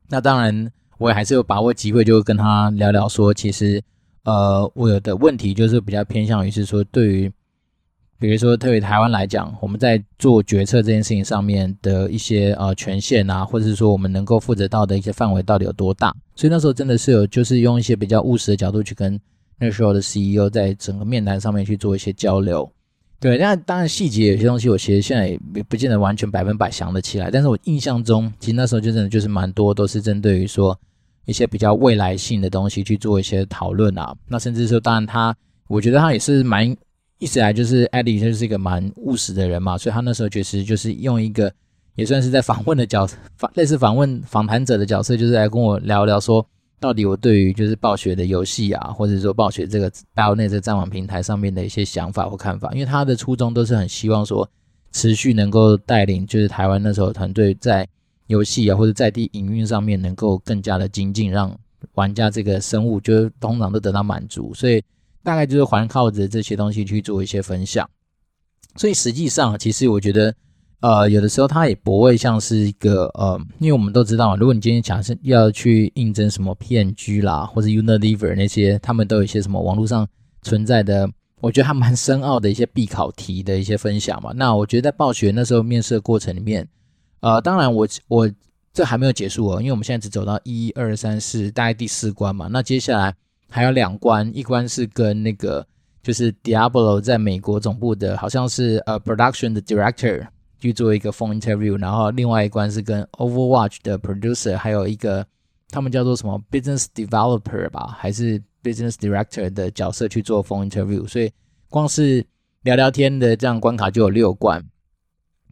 [0.10, 0.72] 那当然，
[1.04, 3.84] 我也还是有把握机会，就跟他聊聊说，其实
[4.24, 7.32] 呃，我有的问题就是比较偏向于是说，对于。
[8.20, 16.16] 比如说，对于台湾来讲，我们在做决策这件事情上面的一些呃权限啊，或者是说我们能够负责到的一些范围到底有多大？
[16.34, 19.20] 所以那时候真的是有，就是用一些比较务实的角度去跟
[19.60, 22.72] 那时候的 CEO 在整个面谈上面去做一些交流。
[23.20, 30.80] 对，那当然细节有些东西，我其实现在也不见得完全百分百想得起来，但是我印象中，其实那时候就真的就是蛮多都是针对于说
[31.26, 34.16] 一些比较未来性的东西去做一些讨论啊。
[34.28, 35.36] 那甚至说，当然他，
[35.68, 36.76] 我觉得他也是蛮。
[37.20, 41.50] 一直来就是 Eddie 就是一个蛮务实的人嘛，所以他那时候确实就是用一个
[41.96, 46.46] 也算是在访问的角色，访 类似访问访谈者的角色，就是来跟我聊聊说，
[46.82, 54.46] 到底我对于就是暴雪的游戏啊，或者说暴雪这个 Battle.net 战网平台上面的一些想法或看法，因为他的初衷都是很希望说
[54.92, 57.88] 持续能够带领就是台湾那时候团队在
[58.28, 61.58] 游戏啊或者在地营运上面能够更加的精进，让
[61.94, 64.84] 玩家这个生物就通常都得到满足，所以。
[65.26, 67.90] 大概就是环靠着这些东西去做一些分享，
[68.76, 70.36] 所以实际上，其实我觉得，
[70.82, 80.06] 呃，有的时候它也不会像是一个，呃，因为我们都知道，如果你今天假设要去应征什么 P&G 啦，或者 Unilever 那些，他们都有一些什么网络上
[80.42, 81.10] 存在的，
[81.40, 84.34] 我觉得还蛮深奥的一些必考题的一些分享嘛。
[84.36, 86.68] 那我觉得在暴雪那时候面试的过程里面，
[87.24, 88.30] 呃，当然我我
[88.74, 93.16] 这还没有结束哦，因为我们现在只走到一二三四，大概第四关嘛，那接下来。
[93.50, 95.64] 还有两关，一关是跟那个
[96.02, 100.26] 就是 Diablo 在美国总部的，好像是呃 production 的 director
[100.60, 105.24] 去做一个 phone interview，然后另外一关是跟 Overwatch 的 producer，还有一个
[105.70, 111.32] 他们叫做什么 business developer 吧，还是 business director 的角色去做 phone interview，所以
[111.70, 112.26] 光是
[112.64, 114.66] 聊聊天的这样关卡就有六关。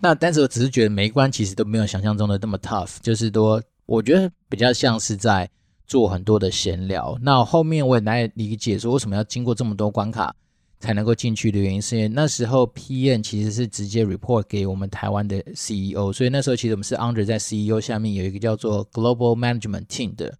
[0.01, 5.49] 那但是我只是觉得每一关其实都没有想象中的那么 tough，就是说我觉得比较像是在。
[5.87, 10.33] 做很多的闲聊，那后面我也难以理解说为什么要经过这么多关卡
[10.79, 20.33] 才能够进去的原因，是因为那时候 PM 其实是直接 report 给我们台湾的 CEO，所以那时候其实我们是 under 在 CEO 下面有一个叫做 Global Management Team 的，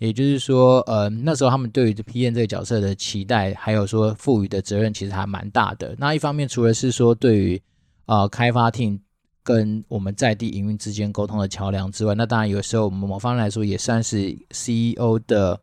[0.00, 5.94] 也就是说，呃，那时候他们对于 PM 这个角色的期待，还有说赋予的责任其实还蛮大的。
[5.98, 7.62] 那一方面，除了是说对于
[8.06, 8.98] 呃开发 team。
[9.46, 15.60] 跟我们在地营运之间沟通的桥梁之外，那当然有时候我们某方面来说也算是 CEO 的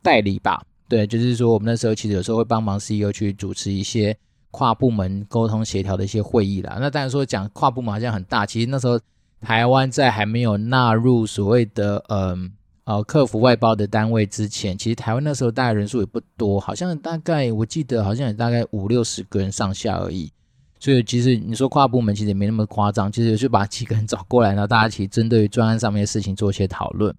[0.00, 0.62] 代理吧。
[0.88, 4.16] 对，就是说我们那时候其实有时候会帮忙 CEO 去主持一些
[4.52, 6.78] 跨部门沟通协调的一些会议啦。
[6.80, 9.00] 那当然说讲跨部门好像很大，其实那时候
[9.40, 12.52] 台湾在还没有纳入所谓的嗯
[12.84, 20.30] 呃客服外包的单位之前，其实台湾那时候大概人数也不多，好像大概我记得好像也大概五六十个人上下而已。
[20.80, 27.14] 所以其实你说跨部门其实也没那么夸张，其实就把几个人找过来，然后大家一起针对专案上面的事情做一些讨论。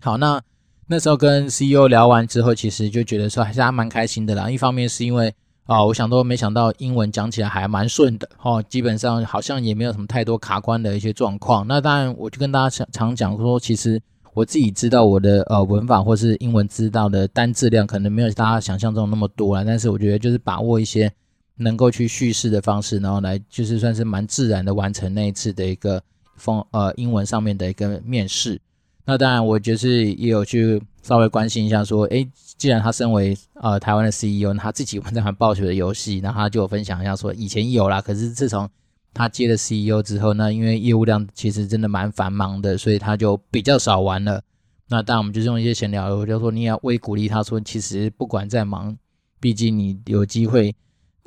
[0.00, 0.40] 好，那
[0.86, 4.50] 那时候跟 CEO 聊完之后，其实就觉得说还是还蛮开心的啦。
[4.50, 5.34] 一方面是因为
[5.66, 11.64] 啊、我想都没想到英文讲起来还蛮顺的哦，基本上好像也没有什么太多卡关的一些状况。
[11.68, 14.02] 那当然，我就跟大家常常讲说，其实
[14.34, 21.12] 我自己知道我的呃文法或是英文知道的单字量可能没有大家想象中那么多啦，但是我觉得就是把握一些。
[21.60, 26.02] 能够去叙事的方式，然后来就是算是蛮自然的完成那一次的一个
[26.36, 28.60] 风呃英文上面的一个面试。
[29.04, 38.68] 那当然，我就是也有去稍微关心一下，说，诶，既然他身为呃台湾的 CEO，他自己玩这款暴雪的游戏，然后他就有分享一下说，以前有啦，可是自从
[39.12, 44.40] 他接了 CEO 之后，那因为业务量其实真的蛮繁忙的，所以他就比较少玩了。
[44.88, 48.96] 那当然，我们就是用一些闲聊，我就说你也要为鼓励他说，其实不管再忙，
[49.40, 50.74] 毕竟你有机会。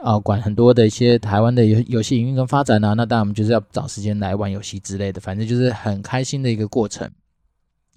[0.03, 7.09] 啊，管很多的一些台湾的游游戏营运跟发展啊，那当然我们就是要找时间来玩游戏之类的，反正就是很开心的一个过程。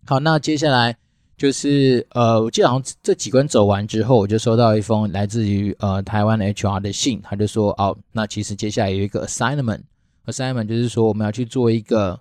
[0.07, 0.97] 好，那接下来
[1.37, 12.17] 就是呃，我记得好像这几关走完之后，我就收到一封来自于呃台湾的 HR 的信，他就说哦，那其实接下来有一个 assignment，assignment 就是说我们要去做一个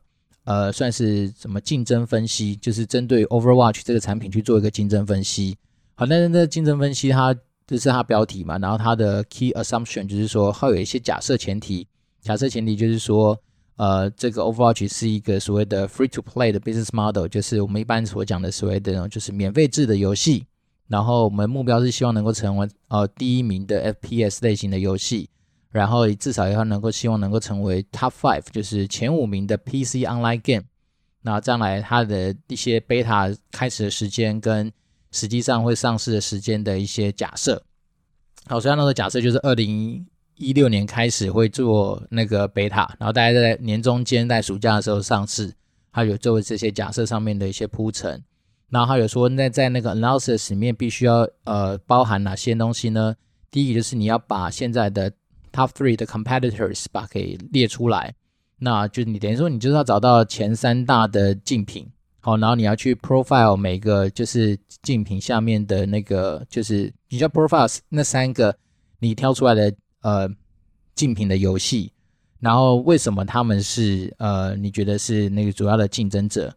[0.46, 5.56] 呃，算是什么竞争分析，就是针对 Overwatch 这个产品去做一个竞争分析。
[5.94, 7.36] 好，那那竞争分析它。
[7.68, 11.88] 这是它标题嘛，然后它的 key assumption 就是说，会有一些假设前提。
[12.22, 13.38] 假设前提就是说，
[13.78, 20.46] 呃，这个 Overwatch 是一个所谓的 free to play 的 business model，就是我们一般所讲的所谓的就是免费制的游戏。
[20.88, 25.30] 然后我们目标是希望能够成为呃第一名的 FPS 类型的游戏，
[25.72, 30.66] 然后至少要能够希望能够成为 Top Five，就是前五名的 PC Online Game。
[31.22, 34.72] 那将来它的一些 Beta 开始的时间跟
[35.16, 37.64] 实际上会上市的时间的一些假设。
[38.46, 45.52] 好，所以那个假设就是二零一六年开始会做那个贝塔然后大家在年中间在暑假的时候上市。
[45.92, 48.22] 它有作为这些假设上面的一些铺陈。
[48.70, 53.16] 然后还有说，那在那个 analysis 里面必须要呃包含哪些东西呢？
[53.50, 55.10] 第一个就是你要把现在的
[55.54, 58.14] top three 的 competitors 把给列出来，
[58.60, 61.88] 那就你等于说你就是要找到前三大的竞品，
[62.26, 68.58] 好，然后你要去 profile 每个就是竞品下面的那个就是你叫 profile 那三个
[68.98, 70.28] 你挑出来的呃
[70.96, 71.92] 竞品的游戏，
[72.40, 76.52] 然后为什么他们是呃你觉得是那个主要的竞争者？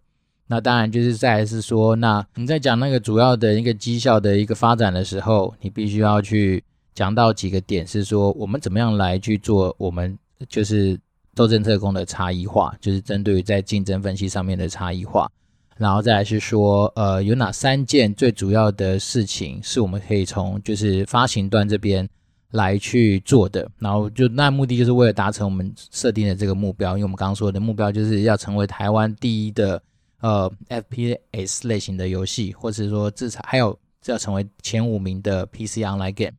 [0.47, 10.99] 那当然就是再是说，那你在讲那个主要的一个绩效的一个发展的时候，你必须要去讲到几个点，是说我们怎么样来去做我们就是
[11.35, 15.31] 斗争特工的差异化，就是针对于在竞争分析上面的差异化，
[15.79, 22.07] 然后再来是说，呃，有哪三件最主要的事情是我们可以从就是发行端这边
[22.51, 29.83] 来去做的，然后就那目的就是为了达成我们设定的这个目标，因为我们刚刚说的目标就是要成为台湾第一的。
[30.21, 36.33] 呃，FPS 类型的游戏，或者是说至少还有要成为前五名的 PC Online Game。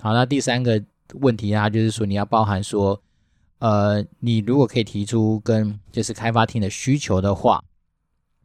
[0.00, 0.82] 好，那第三个
[1.20, 2.98] 问题啊，就是说你要包含说，
[3.58, 7.62] 呃，你如果可以提出跟就是开发厅的需求的话，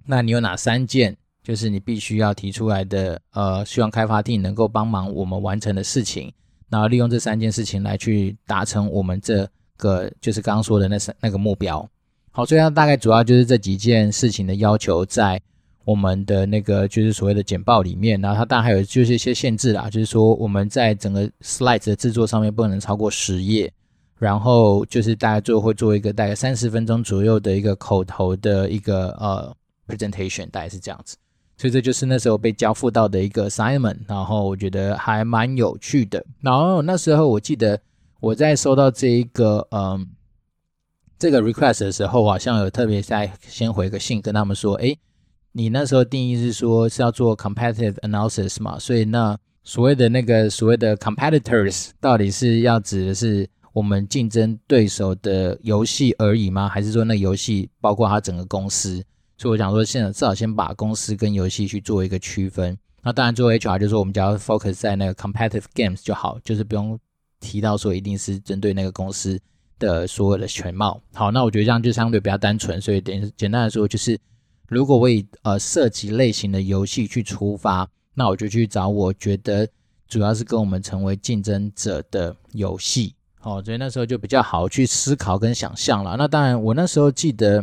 [0.05, 6.31] 那你有哪三件就是你必须要提出来的，呃，希望开发地能够帮忙我们完成的事情，
[6.69, 11.87] 然后利用这三件事情来去达成我们这个就是刚刚说的那三那个目标。
[12.31, 15.41] 好，所以它大概主要就是这几件事情的要求，在
[15.85, 18.19] 我们的那个就是所谓的简报里面。
[18.19, 23.71] 然后它当然还有就是一些限制啦，就是说我们在整个 slide 的制作上面不能超过十页，
[24.17, 29.55] 然后就是大家最后会做一个大概三十分钟左右的一个口头的一个呃
[29.87, 31.15] presentation，大概是这样子。
[31.57, 36.25] 所以这就是那时候被交付到的一个 assignment，然后我觉得还蛮有趣的。
[36.41, 37.79] 然后那时候我记得
[38.19, 40.07] 我在收到这一个嗯。
[41.17, 44.99] 这个 request 的时候，好像有特别在先回个信跟他们说，诶，
[45.53, 56.67] 你那时候定义是说是要做 competitive analysis 嘛，所以那所谓的那个所谓的 competitors 到底是要指的是我们竞争对手的游戏而已吗？
[56.67, 59.01] 还是说那游戏包括它整个公司？
[59.37, 62.77] 所以我想说，现在至少先把公司跟游戏去做一个区分。
[63.03, 66.99] 那当然，作为 HR 就是，我们只要 focus 在那个 competitive games 就好，就是不用
[67.39, 69.39] 提到说一定是针对那个公司。
[69.77, 74.17] 的所有的全貌，好，那我觉得这样就相对比较单纯，所以简简单来说就是，
[74.69, 79.67] 如果我以呃涉及类型的游戏去出发，那我就去找我觉得
[80.07, 86.15] 主要是跟我们成为竞争者的游戏，好，所以那时候就比较好去思考跟想象了。
[86.17, 87.61] 那当然，我那时候记得，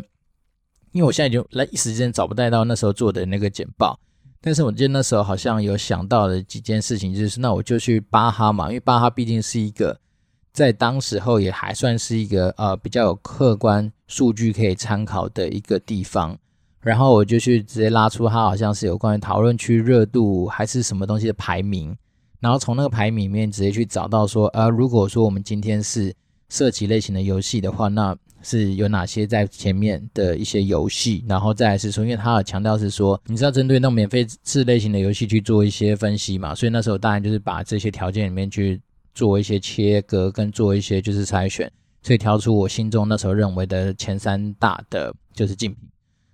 [0.93, 3.99] 因为我现在就来一时间找不带到那时候做的那个简报，
[4.41, 9.99] 但是我记得那时候好像有想到的几件事情，就是那我就去巴哈嘛，因为巴哈毕竟是一个。
[10.55, 16.37] 在当时候也还算是一个呃比较有客观数据可以参考的一个地方，
[16.83, 21.97] 然后我就去直接拉出它好像是有关于讨论区热度还是什么东西的排名，
[22.39, 26.15] 然后从那个排名里面直接去找到说，呃，如果说我们今天是
[26.51, 38.81] 射击类型的游戏的话，那是有哪些在前面的一些游戏，然后再来是说，因为他有强调是说，你是要针对那种免费制类型的游戏去做一些分析嘛，所以那时候当然就是把这些条件里面去。
[39.15, 41.71] 做一些切割跟做一些就是筛选，
[42.03, 45.87] 所以挑出我心中那时候认为的前三大的就是竞品。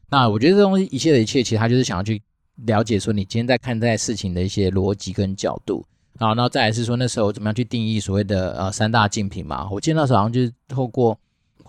[0.08, 2.22] 那我觉得这东西一切的一切，其实他就是想要去
[2.66, 5.84] 了解说你今天在看待事情的一些逻辑跟角度。
[6.20, 9.68] 好，然后再来是说那时候怎么样去定义所谓的呃三大竞品嘛？
[9.72, 11.18] 我记得那时候好像就是透过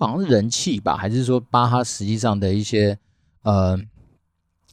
[0.08, 2.98] 好像是人气吧，还是说巴哈实际上的一些
[3.44, 3.80] 呃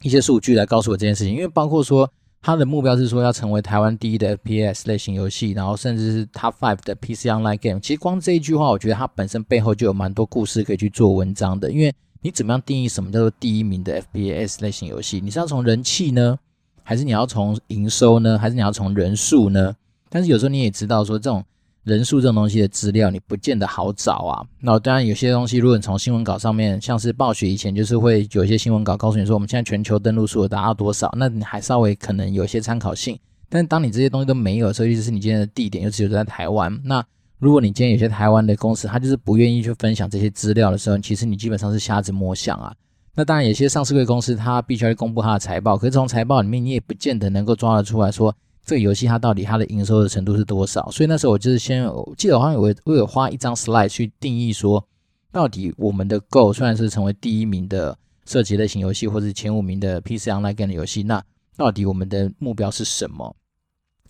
[0.03, 2.11] 一些数据来告诉我这件事情，因为包括说。
[2.43, 7.81] 他的目标是说要成为台湾第一的 FPS 类型游戏，然后甚至是 Top Five 的 PC Online Game。
[7.81, 11.69] 其实光这一句话，我觉得它本身背后就有蛮多故事可以去做文章的。
[11.73, 15.21] 因为你怎么样定义什么叫做第一名的 FPS 类型游戏？
[15.21, 16.39] 你是要从人气呢，
[16.85, 19.75] 还是你要从营收呢，还是你要从人数呢？
[20.09, 21.45] 但是有时候你也知道说这种。
[21.87, 24.45] 人数这种东西的资料，你不见得好找啊。
[24.61, 33.17] 那当然有些东西，如果你从新闻稿上面，像是暴雪以前就是会有一些新闻稿告诉你说，我们现在全球登录数达到多少，那你还稍微可能有一些参考性。
[33.49, 37.01] 但是当你这些东西都没有的时候，尤其是你今天的地点又只有在台湾，那
[37.39, 42.75] 如果你今天有些台湾的公司，他就是不愿意去分享这些资料的时候，其实你基本上是瞎子摸象啊。
[43.15, 48.35] 那当然，有些上市贵公司它必须要公布它的财报，可是从财报里面你也不见得能够抓得出来说
[48.67, 50.91] 这个游戏它到底它的营收的程度是多少。
[50.91, 54.85] 所以那时候我就是先我记得好像有我有花一张 slide 去定义说，
[55.33, 57.97] 到底我们的 goal 虽然是成为第一名的
[58.27, 61.23] 射击类型游戏，或是前五名的 PC Online Game 的游戏，那
[61.57, 63.35] 到底我们的目标是什么？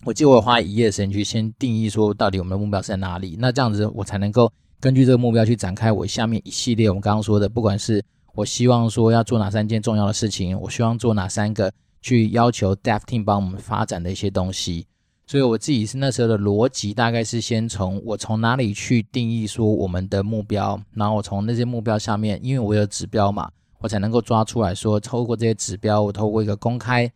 [0.03, 3.37] 我记得我有花一页时间去先定义说，到底我们的目标是在哪里？
[3.39, 8.03] 那这样子我才能够根据这个目标去展开我下面一系列我们刚刚说的，不管是
[8.33, 11.71] 我希望说要做哪三件重要的事情，我希望做哪三个
[12.07, 14.85] 去要求 Dev Team 帮我们发展的一些东西。
[15.25, 27.11] 所以我自己是那时候的逻辑，大概是先从我从哪里去定义说我们的目标，然后我从那些目标下面，因为我有指标嘛，我才能够抓出来说，透过这些指标，我透过一个公开，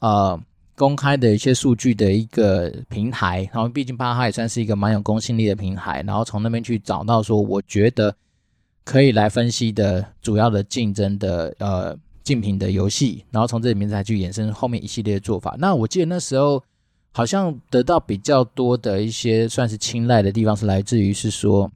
[0.00, 0.40] 呃。
[0.74, 8.12] 公开的一些数据的一个平台，然后毕竟巴哈也算是一个蛮有公信力的平台，然后从那边去找到说，我觉得
[8.82, 15.56] 可以来分析的主要的竞争的呃竞品的游戏，然后从这里面再去衍生后面一系列的做法。
[15.58, 16.62] 那我记得那时候
[17.12, 21.70] 好像得到比较多的一些算是青睐的地方，是来自于是说，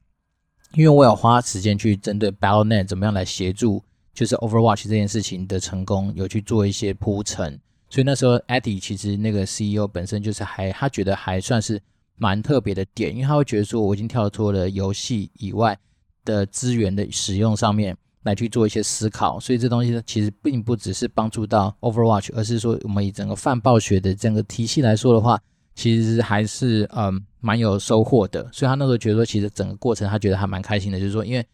[0.74, 3.82] 因为我有花时间去针对 Battle.net 怎么样来协助，
[4.14, 7.60] 就是 Overwatch 这件事情的成功，有去做一些铺陈。
[7.88, 11.80] 所以那时候，Eddie 其实那个 CEO 本身就是还他觉得还算是
[12.16, 15.78] 蛮特别的点，因为他会觉得说，我已经跳脱了游戏以外
[16.24, 25.40] 的资源的使用上面来去做一些思考，所以这东西呢其实并不只是帮助到 Overwatch，而是说我们以整个泛暴雪的整个体系来说的话，
[25.74, 28.46] 其实还是嗯蛮有收获的。
[28.52, 31.46] 所以他那时候觉得说，其实整个过程他觉得还蛮开心的，就是说因为。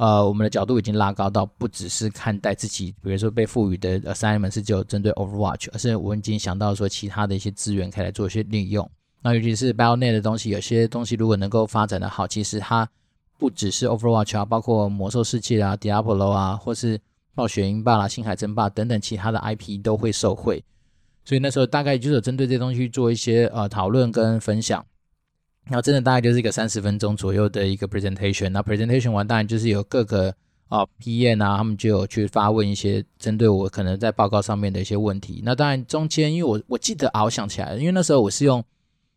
[0.00, 8.88] 呃，我们的角度已经拉高到不只是看待自己，比如说被赋予的 assignment 是只有针对 Overwatch，而是我已经想到说其他的一些资源可以来做一些利用。
[9.20, 12.88] 那尤其是 Battle.net 的东西，有些东西如果能够发展的好，其实它
[13.38, 17.00] 不只是 Overwatch 啊，包括魔兽世界啊、Diablo 啊，或是
[17.34, 20.62] 暴雪英霸啦、星海争霸等等其他的 IP 都会受惠。
[21.24, 24.84] 所以那时候大概就是有针对这些东西做一些呃讨论跟分享。
[25.64, 28.48] 然后真的大概就是一个三十分钟左右的一个 presentation。
[28.48, 30.34] 那 presentation 完，当然就是有各个
[30.68, 35.42] 啊 PM 啊，他们就有去发问一些针对我可能在报告上面的一些问题。
[35.44, 38.64] 那当然中间，因为我我记得啊，我想起来了，因为那时候我是用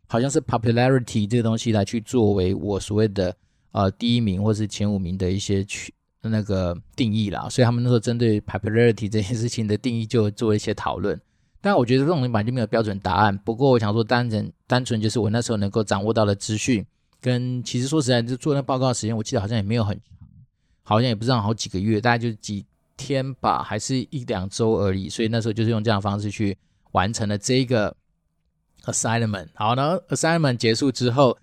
[0.08, 3.34] 好像是 popularity 这个东西来去作为我所谓的
[3.72, 7.50] 呃第一名或是前五名的一些去那个定义啦。
[7.50, 11.20] 所以他们那时候针对 popularity 这件事情的定义就做一些讨论。
[11.64, 13.38] 但我觉得这种东西本来就没有标准答案。
[13.38, 16.84] 不过我想说，单纯单纯就是我那时候能够掌握到的资讯，
[17.20, 20.18] 跟其实说实在，就做那报告的时间，我记得好像也没有很长，
[20.82, 22.66] 好像也不知道好几个月，大概就几
[22.98, 25.08] 天吧，还是一两周而已。
[25.08, 26.58] 所以那时候就是用这样的方式去
[26.94, 27.96] 完成了这个
[28.86, 29.50] assignment。
[29.54, 31.38] 好，然后 assignment 结束之后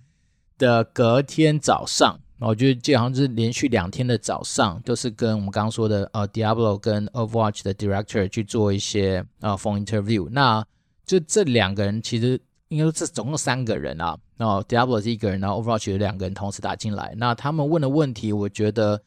[0.58, 2.20] 的隔天早上。
[2.40, 10.28] 我觉得这好像是连续两天的早上，都是跟我们刚刚说的呃 Diablo 跟 Overwatch 的 Director 去做一些呃 phone interview。
[10.30, 10.64] 那
[11.04, 17.12] 就这两个人其实应该说这总共三个人啊，然后 Diablo 是一个人，然后 Overwatch 有两个人同时打进来。
[17.16, 19.02] 那他们问的问题，我觉得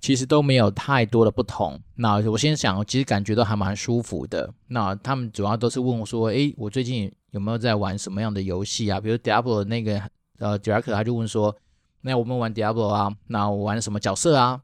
[0.00, 1.80] 其实都没有太多的不同。
[1.96, 4.54] 那我先想，其实感觉都还蛮舒服的。
[4.68, 9.00] 那他们主要都是问我说，诶，我最近有没有在玩什么样的游戏啊？
[9.00, 10.00] 比如 Diablo 那个
[10.38, 11.56] 呃，Jack，他就问说。
[12.00, 14.62] 那我们玩 Diablo 啊，那我玩了什么角色啊？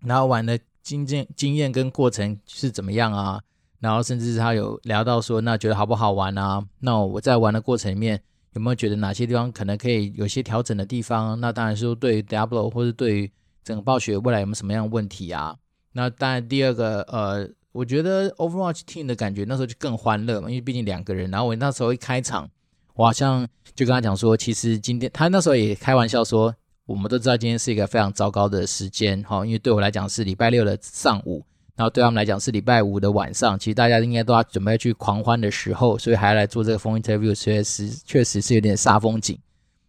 [0.00, 3.40] 然后玩的经验经验跟过程是怎么样啊？
[3.78, 6.66] 然后甚至是他有聊到说，那觉得好不好玩啊？
[6.80, 8.20] 那我在玩的过程里面
[8.54, 11.40] 有没有觉得哪些地方可能可以有些调整的地方？
[11.40, 13.30] 那当然是对于 Diablo 或者对于
[13.62, 15.56] 整个暴雪未来有没有什么样的问题啊？
[15.92, 21.30] 那当然第二个呃，我觉得 Overwatch Team 的感觉那时候就更欢乐嘛，因为毕竟两个人。
[21.30, 22.50] 然后我那时候一开场。
[22.98, 23.46] 我好像
[23.76, 26.52] 就跟他讲说，其实今天他那时候也开玩笑说，
[26.84, 31.44] 我们都知道今天是一个非常糟糕的时间，哈，因为对我来讲是礼拜六的上午，
[31.76, 39.38] 然后对他们来讲是礼拜五的晚上，其实大家应该都要准备去狂欢的时候，所以还要来做这个风 interview，确实确实是有点煞风景。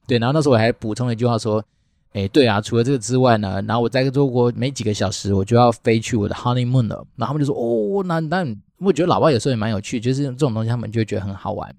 [0.06, 1.66] 对，然后那时候我还补充了一句话说，
[2.14, 8.46] 哎，对啊，除了这个之外呢，然后我再做过没几个小时，我就要飞去我的 honeymoon 了，然后他们就说，哦，那那
[8.78, 11.76] 我觉得老外有时候也蛮有趣，就是这种东西他们就觉得很好玩。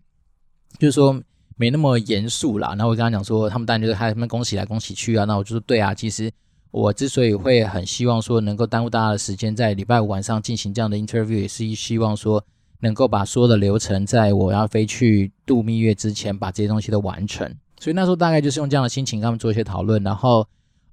[0.79, 1.21] 就是说
[1.57, 6.31] 没那么严肃啦，然后我跟他讲说，他们当然就是他们恭喜来恭喜去啊，那我就说对啊，其实
[6.71, 12.43] 我之所以会很希望说能够耽误大家的时间，在礼拜五晚上进行这样的 interview，也是希望说
[12.81, 17.47] 能够把所有的流程在我要飞去度蜜月之前把这些东西都完成。
[17.79, 20.47] 所以那时候大概就是用这样的心情跟他们做一些讨论，然后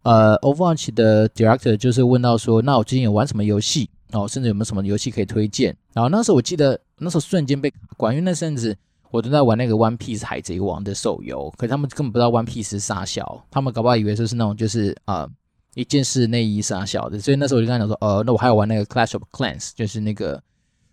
[0.04, 5.74] 呃，Overwatch 的 director 就是问到说，那我最近有玩什么游戏哦，甚至有没有什么游戏可以推荐？
[5.94, 8.76] 然后那时候我记得那时候瞬间被卡关，因为那阵子。
[9.12, 15.30] 我正在玩那个 One Piece 海贼王的手游，可是他们根本不知道 One Piece 是啥小，他们搞不好以为说是那种就是呃
[15.76, 20.42] 一件事内衣啥小的，所以那时候我就跟他讲说，呃，那我还有玩那个 Clash of Clans，就是那个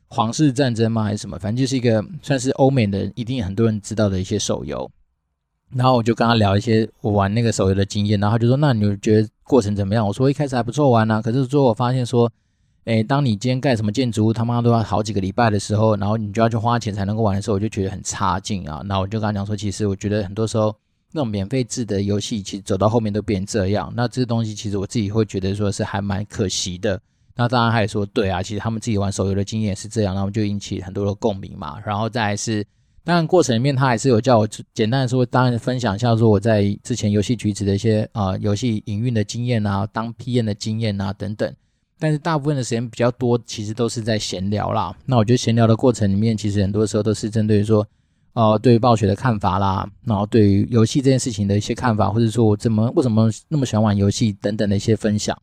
[0.09, 1.05] 皇室战争吗？
[1.05, 1.39] 还是什么？
[1.39, 4.91] 反正就是一个算是欧美的，一定很多人知道的一些手游。
[5.75, 10.07] 然后我就跟他聊一些我玩那个手游的经验，然后他就说，那你觉得过程怎么样？
[10.07, 12.31] 我说一开始还不错玩啊，可是最后我发现说，
[12.85, 18.83] 诶，当你今天盖什么建筑物，他妈都要好几个礼拜的时候，然后你就要去花钱才能够玩的时候，我就觉得很差劲啊。
[18.85, 20.75] 那我就跟他讲说，其实我觉得很多时候
[21.11, 23.91] 那种免费制的游戏，其实走到后面都变这样。
[23.97, 27.01] 那这东西其实我自己会觉得说是还蛮可惜的。
[27.35, 31.81] 那当然他也说，对啊，其实他们自己玩手游的经验也是这样，然后就引起很多的共鸣嘛。
[31.87, 32.63] 然后再来是，
[33.03, 41.51] 当然过程里面他还是有叫我简单的说，当然分享一下说我在之前游戏局子的一些啊、游戏营运的经验啊，当 PM 的经验啊等等。
[41.99, 44.95] 但是大部分的时间比较多，其实都是在闲聊啦。
[45.07, 47.87] 那我觉得闲聊的过程里面，其实很多时候都是针对于说，
[48.35, 55.41] 呃，对于暴雪的看法啦，然后对于游戏这件事情的一些看法，或者说我怎么为什么那么喜欢玩游戏等等的一些分享。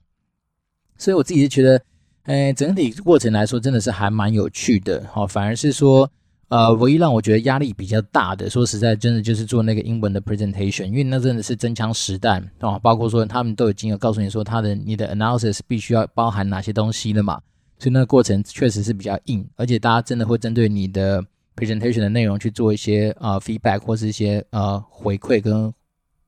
[0.97, 1.81] 所以我自己是觉得，
[2.23, 5.05] 呃，整体过程来说真的是还蛮有趣的。
[5.11, 6.09] 好，反而是说。
[6.51, 17.39] 呃，唯一让我觉得压力比较大的，说实在，真的就是做那个英文的 presentation，因为那真的是真枪实弹啊，包括说他们都已经有告诉你说，他的你的 analysis 必须要包含哪些东西了嘛，
[17.79, 21.23] 所以那个过程确实是比较硬，而且大家真的会针对你的
[21.55, 25.73] presentation 的内容去做一些呃 feedback 或是一些呃回馈跟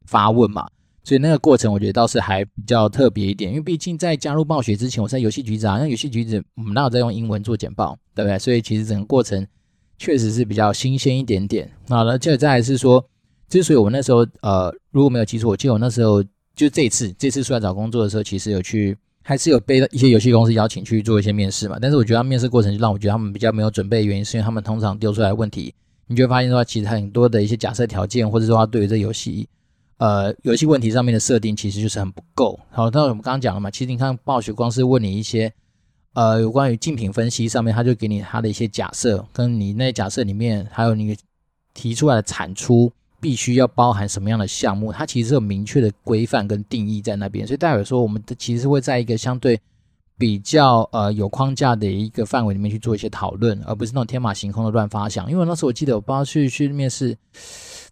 [0.06, 0.66] 发问嘛，
[1.04, 8.40] 所以那个过程我觉得倒是还比较特别一点，因为毕竟在加入暴雪之前，我在游戏局子啊，那游戏局子我们那有在用英文做简报，对不对？
[8.40, 9.46] 所以其实整个过程。
[9.98, 11.70] 确实是比较新鲜一点点。
[11.88, 13.04] 好了，接着再来是说，
[13.50, 16.24] 之所以我那时候呃，如果没有记错，我记得我那时候
[16.56, 21.78] 就这次这次出来找工作的时候，其实有去还是有被一些游戏公司邀请去做一些面试嘛。
[21.82, 25.74] 但是我觉得他面试过程就让我觉得他们比较没有准备原因，是因为他们通常丢出来问题，
[26.08, 29.48] 你就会发现说，其实很多的一些假设条件，或者说他对于这游戏
[29.98, 32.60] 呃游戏问题上面的设定，其实就是很不够。
[32.70, 35.54] 好，那我们刚刚讲了嘛，其实你看暴雪光是问你一些。
[36.14, 41.18] 呃，有关于竞品分析上面，他就给你他的一些假设，跟你那假设里面，还有你
[41.74, 49.60] 提出来的产出必须要包含什么样的项目，它其实是有明确的规范跟定义在那边，所以代表说我们其实会在一个相对
[50.16, 55.32] 比较呃有框架的一个范围里面去做一些讨论，而不是那种天马行空的乱发想。
[55.32, 57.18] 因为那时候我记得我不知道去去面试，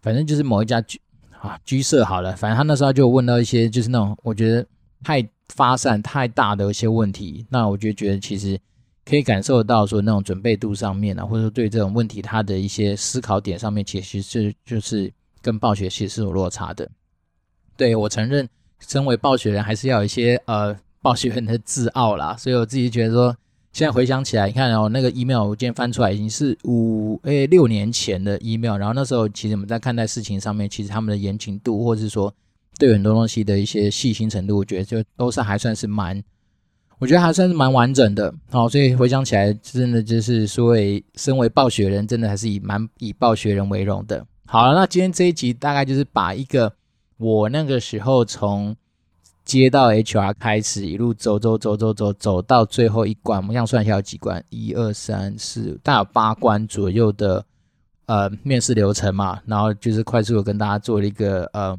[0.00, 1.00] 反正就是某一家居
[1.40, 4.64] 啊居社好了，反正他那时候就问到一些就是那种我觉得
[5.02, 5.28] 太。
[5.54, 8.58] 发散太大的一些问题，那我就觉得其实
[9.04, 16.90] 可以感受到说那种准备度上面啊，或者说对这种问题它的一些思考点上面，其实是就是跟暴雪其实是有落差的。
[17.76, 18.48] 对，我承认，
[18.80, 23.36] 身为暴雪人还是要有一些呃暴雪人的自傲啦，所以我自己觉得说，
[23.72, 32.32] 现在回想起来，你看哦，那个 email 我今天翻出来已经是五诶六年前的 email，然后那时候其实我们在看待事情上面，其实他们的严谨度或者是说。
[32.78, 36.20] 对很多东西的一些细心程度，我觉得就都是还算是蛮，
[36.98, 38.34] 我觉得还算是蛮完整的。
[38.50, 44.26] 好，所以回想起来，真的就是所谓身为暴雪人，真的还是以蛮以暴雪人为荣的。
[44.46, 46.72] 好了，那今天这一集大概就是把一个
[47.18, 48.74] 我那个时候从
[49.44, 54.42] 接到 HR 开始，一路走走走走走走到最后一关，我们这样算一下有几关？
[54.48, 57.44] 一二三四，大概有八关左右的
[58.06, 59.40] 呃面试流程嘛。
[59.46, 61.78] 然后就是快速的跟大家做了一个呃。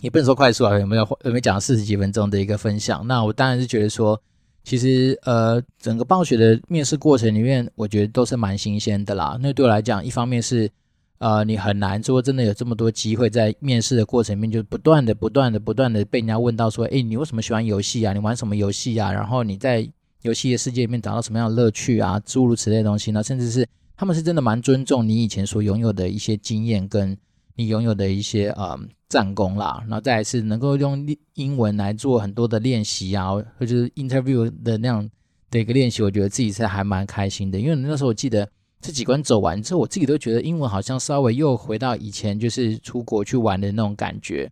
[0.00, 3.06] 也不能说快速啊，有没有有没有讲四十几分钟的一个分享？
[3.06, 4.20] 那我当然是觉得说，
[4.62, 9.38] 其实呃，整个暴雪的面试过程里面，我觉得都是蛮新鲜的啦。
[9.40, 10.70] 那对我来讲，一方面是
[11.18, 18.12] 呃，你很难说真的有这么多机会在面试的过程里面，就不断的、不断的、不断的被人家问到说，诶，你为什么喜欢游戏啊？
[18.12, 19.10] 你玩什么游戏啊？
[19.10, 19.88] 然后你在
[20.22, 22.20] 游戏的世界里面找到什么样的乐趣啊？
[22.26, 23.22] 诸如此类的东西呢？
[23.22, 23.66] 甚至是
[23.96, 27.16] 他们是真的蛮尊重你以前所拥有的一些经验跟。
[27.56, 28.78] 你拥有的一些呃
[29.08, 35.08] 战功啦，然后再来是能够用英文来做很多的练习啊，或者是 interview 的那样
[35.50, 37.58] 的一个练习，我觉得自己是还蛮开心的。
[37.58, 38.48] 因为那时候我记得
[38.80, 44.50] 这几关走完之后，我自己都觉得英文好像稍微又回到以前就是出国去玩的那种感觉。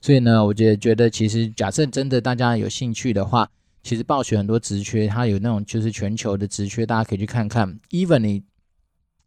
[0.00, 3.48] 所以呢，我觉得觉得其实假设真的大家有兴趣的话，
[3.82, 7.78] 其实暴雪很多职缺，它有那种就是全球的职缺，大家可以去看看。
[7.90, 8.42] Even 你。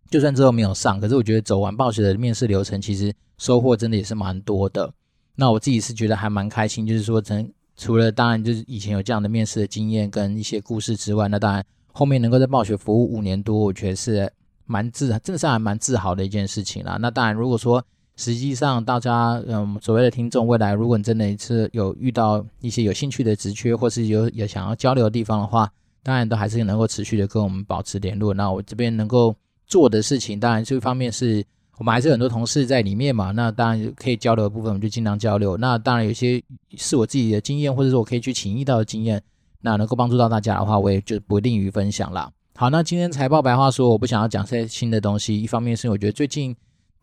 [0.10, 4.92] 就算之后没有上，可是我觉得走完暴雪的面试流程，其实收获真的也是蛮多的。
[5.36, 14.32] 那我自己是觉得还蛮开心，就是说，真除了当然就是以前有这样的面试的经验跟一些故事之外，那当然后面能够在暴雪服务五年多，我觉得是
[14.66, 16.98] 蛮自，真的是还蛮自豪的一件事情啦。
[17.00, 17.84] 那当然，如果说
[18.16, 28.34] 实际上大家嗯所谓的听众未来，如果你真的是有遇到一些有兴趣的职缺，或是有有想要交流的地方的话，当然都还是能够持续的跟我们保持联络。
[28.34, 29.36] 那我这边能够。
[29.70, 31.46] 做的事情当然，这一方面是
[31.78, 35.56] 我们还是很多同事在里面嘛，那当然可以交流的部分，我们就尽量交流。
[35.56, 36.44] 那当然有些
[36.76, 39.22] 是我自己的经验，或者说我可以去请益到的经验，
[39.62, 42.30] 那能够帮助到大家的话，我也就不吝于分享啦。
[42.56, 46.54] 好，那今天财报白话说，我不想要讲些新的东西，一方面是我觉得最近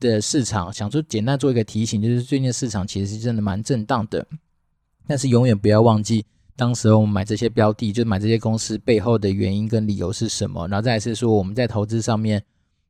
[0.00, 4.26] 的市场，想说简单做一个提醒，就是最近的市场其实是真的蛮震荡的，
[5.06, 12.42] 但是永远不要忘记，当时我们买这些标的，就是买这些公司背后的原因跟理由是什么，然后再来是说我们在投资上面。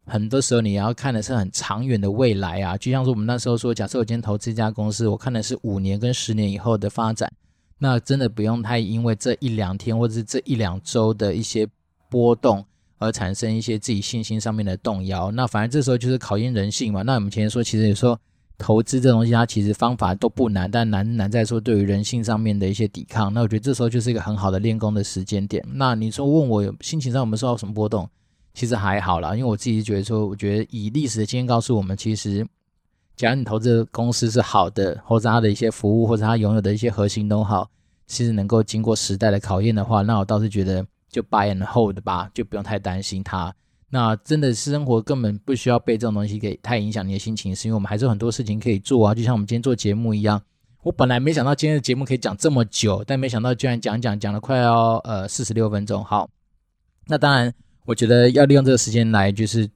[0.07, 7.31] 很多时候你要看的是很长远的未来啊，就像是我们那时候说，假设我今天投资一家公司，我看的是五年跟十年以后的发展，
[7.79, 11.67] 那真的不用太因为这一两天或者是这一两周的一些
[12.09, 12.65] 波动
[12.99, 15.33] 而产生一些自己信心上面的动摇。
[15.33, 17.03] 那反正这时候就是考验人性嘛。
[17.03, 18.17] 那我们前面说，其实有时候
[18.57, 23.35] 投资这东西，它其实方法都不难，但难难在说对于人性上面的一些抵抗。
[23.35, 25.63] 那我觉得这时候就是一个很好的练功的时间点。
[25.75, 28.09] 那你说问我有心情上有没有受到什么波动？
[28.57, 32.43] 其实还好啦，因为我自己觉得说，我觉得以历史的经验告诉我们，其实，
[33.15, 37.69] 假如你投资的公司是好的，或者它的一些服务，或者它拥有的一些核心都好，
[38.07, 43.55] 其实能够经过时代的考验的话，那我倒是觉得就 buy and hold 吧，就不用太担心它。
[43.91, 50.41] 那真的是生活根本不需要被这种东西给太影响你的心情，是因为我们还是有很多事情可以做啊，就像我们今天做节目一样。
[50.83, 56.03] 我本来没想到今天的节目可以讲这么久，但没想到居然讲讲讲了快要呃四十六分钟。
[56.03, 56.31] 好，
[57.07, 57.53] 那当然。
[57.87, 59.69] 我觉得要利用这个时间来，就是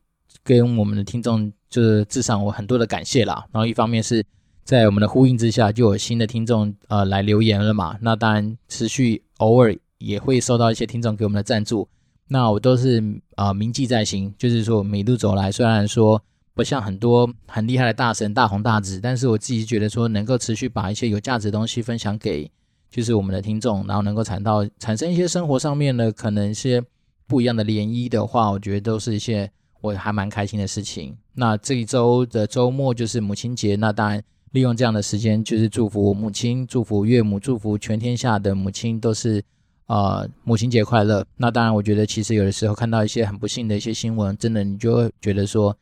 [0.43, 3.47] 跟我们的听众，就是致上我很多的感谢啦。
[3.53, 4.25] 然后一方面是
[4.65, 7.97] 在我们的呼应之下，就有新的听众呃来留言了嘛。
[8.03, 11.89] 那当然持续偶尔也会收到一些听众给我们的赞助，
[12.27, 13.01] 那我都是
[13.37, 14.35] 呃铭记在心。
[14.37, 16.21] 就是说，每路走来，虽然说
[16.53, 22.51] 不像很多很厉害的大神大红大紫，但是我自己觉得说，能够持续把一些有价值的东西分享给
[22.91, 26.83] 就是我们的听众，然后能够产到产生一些生活上面的可能一些。
[27.31, 29.49] 不一样的涟漪的话，我觉得都是一些
[29.81, 31.17] 我还蛮开心的事情。
[31.35, 34.21] 那这一周的周末就是母亲节，那当然
[34.51, 39.41] 利用这样的时间，就是祝福母亲、祝福岳母、祝福全天下的母亲，都是
[39.87, 41.25] 呃母亲节快乐。
[41.37, 45.77] 那当然，我觉得其实有的时候看到一些很不幸的一些新闻，真的你就会觉得说，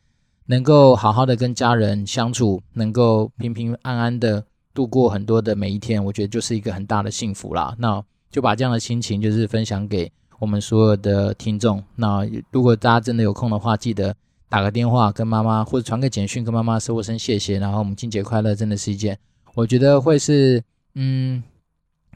[0.45, 7.75] 能够好好的跟家人相处，能够平平安安的度过很多的每一天，我觉得就是一个很大的幸福啦。
[7.79, 10.11] 那就把这样的心情就是分享给。
[10.39, 14.15] 我们所有的听众，那如果大家真的有空的话，记得
[14.49, 19.17] 打个电话跟妈妈，或者传个简讯跟妈妈说声谢谢，然后母亲节快乐，真的是一件
[19.53, 20.63] 我觉得会是
[20.95, 21.43] 嗯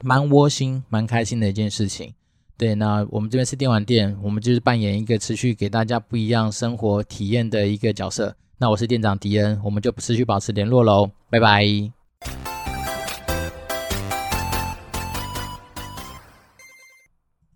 [0.02, 2.12] 蛮窝心、蛮开心的一件事情。
[2.56, 8.34] 对，那我们这边是电玩店，我们就是扮演一个持续给大家不一样生活体验的一个角色。
[8.58, 12.03] 那我是店长迪恩，我们就持续保持联络喽，拜拜。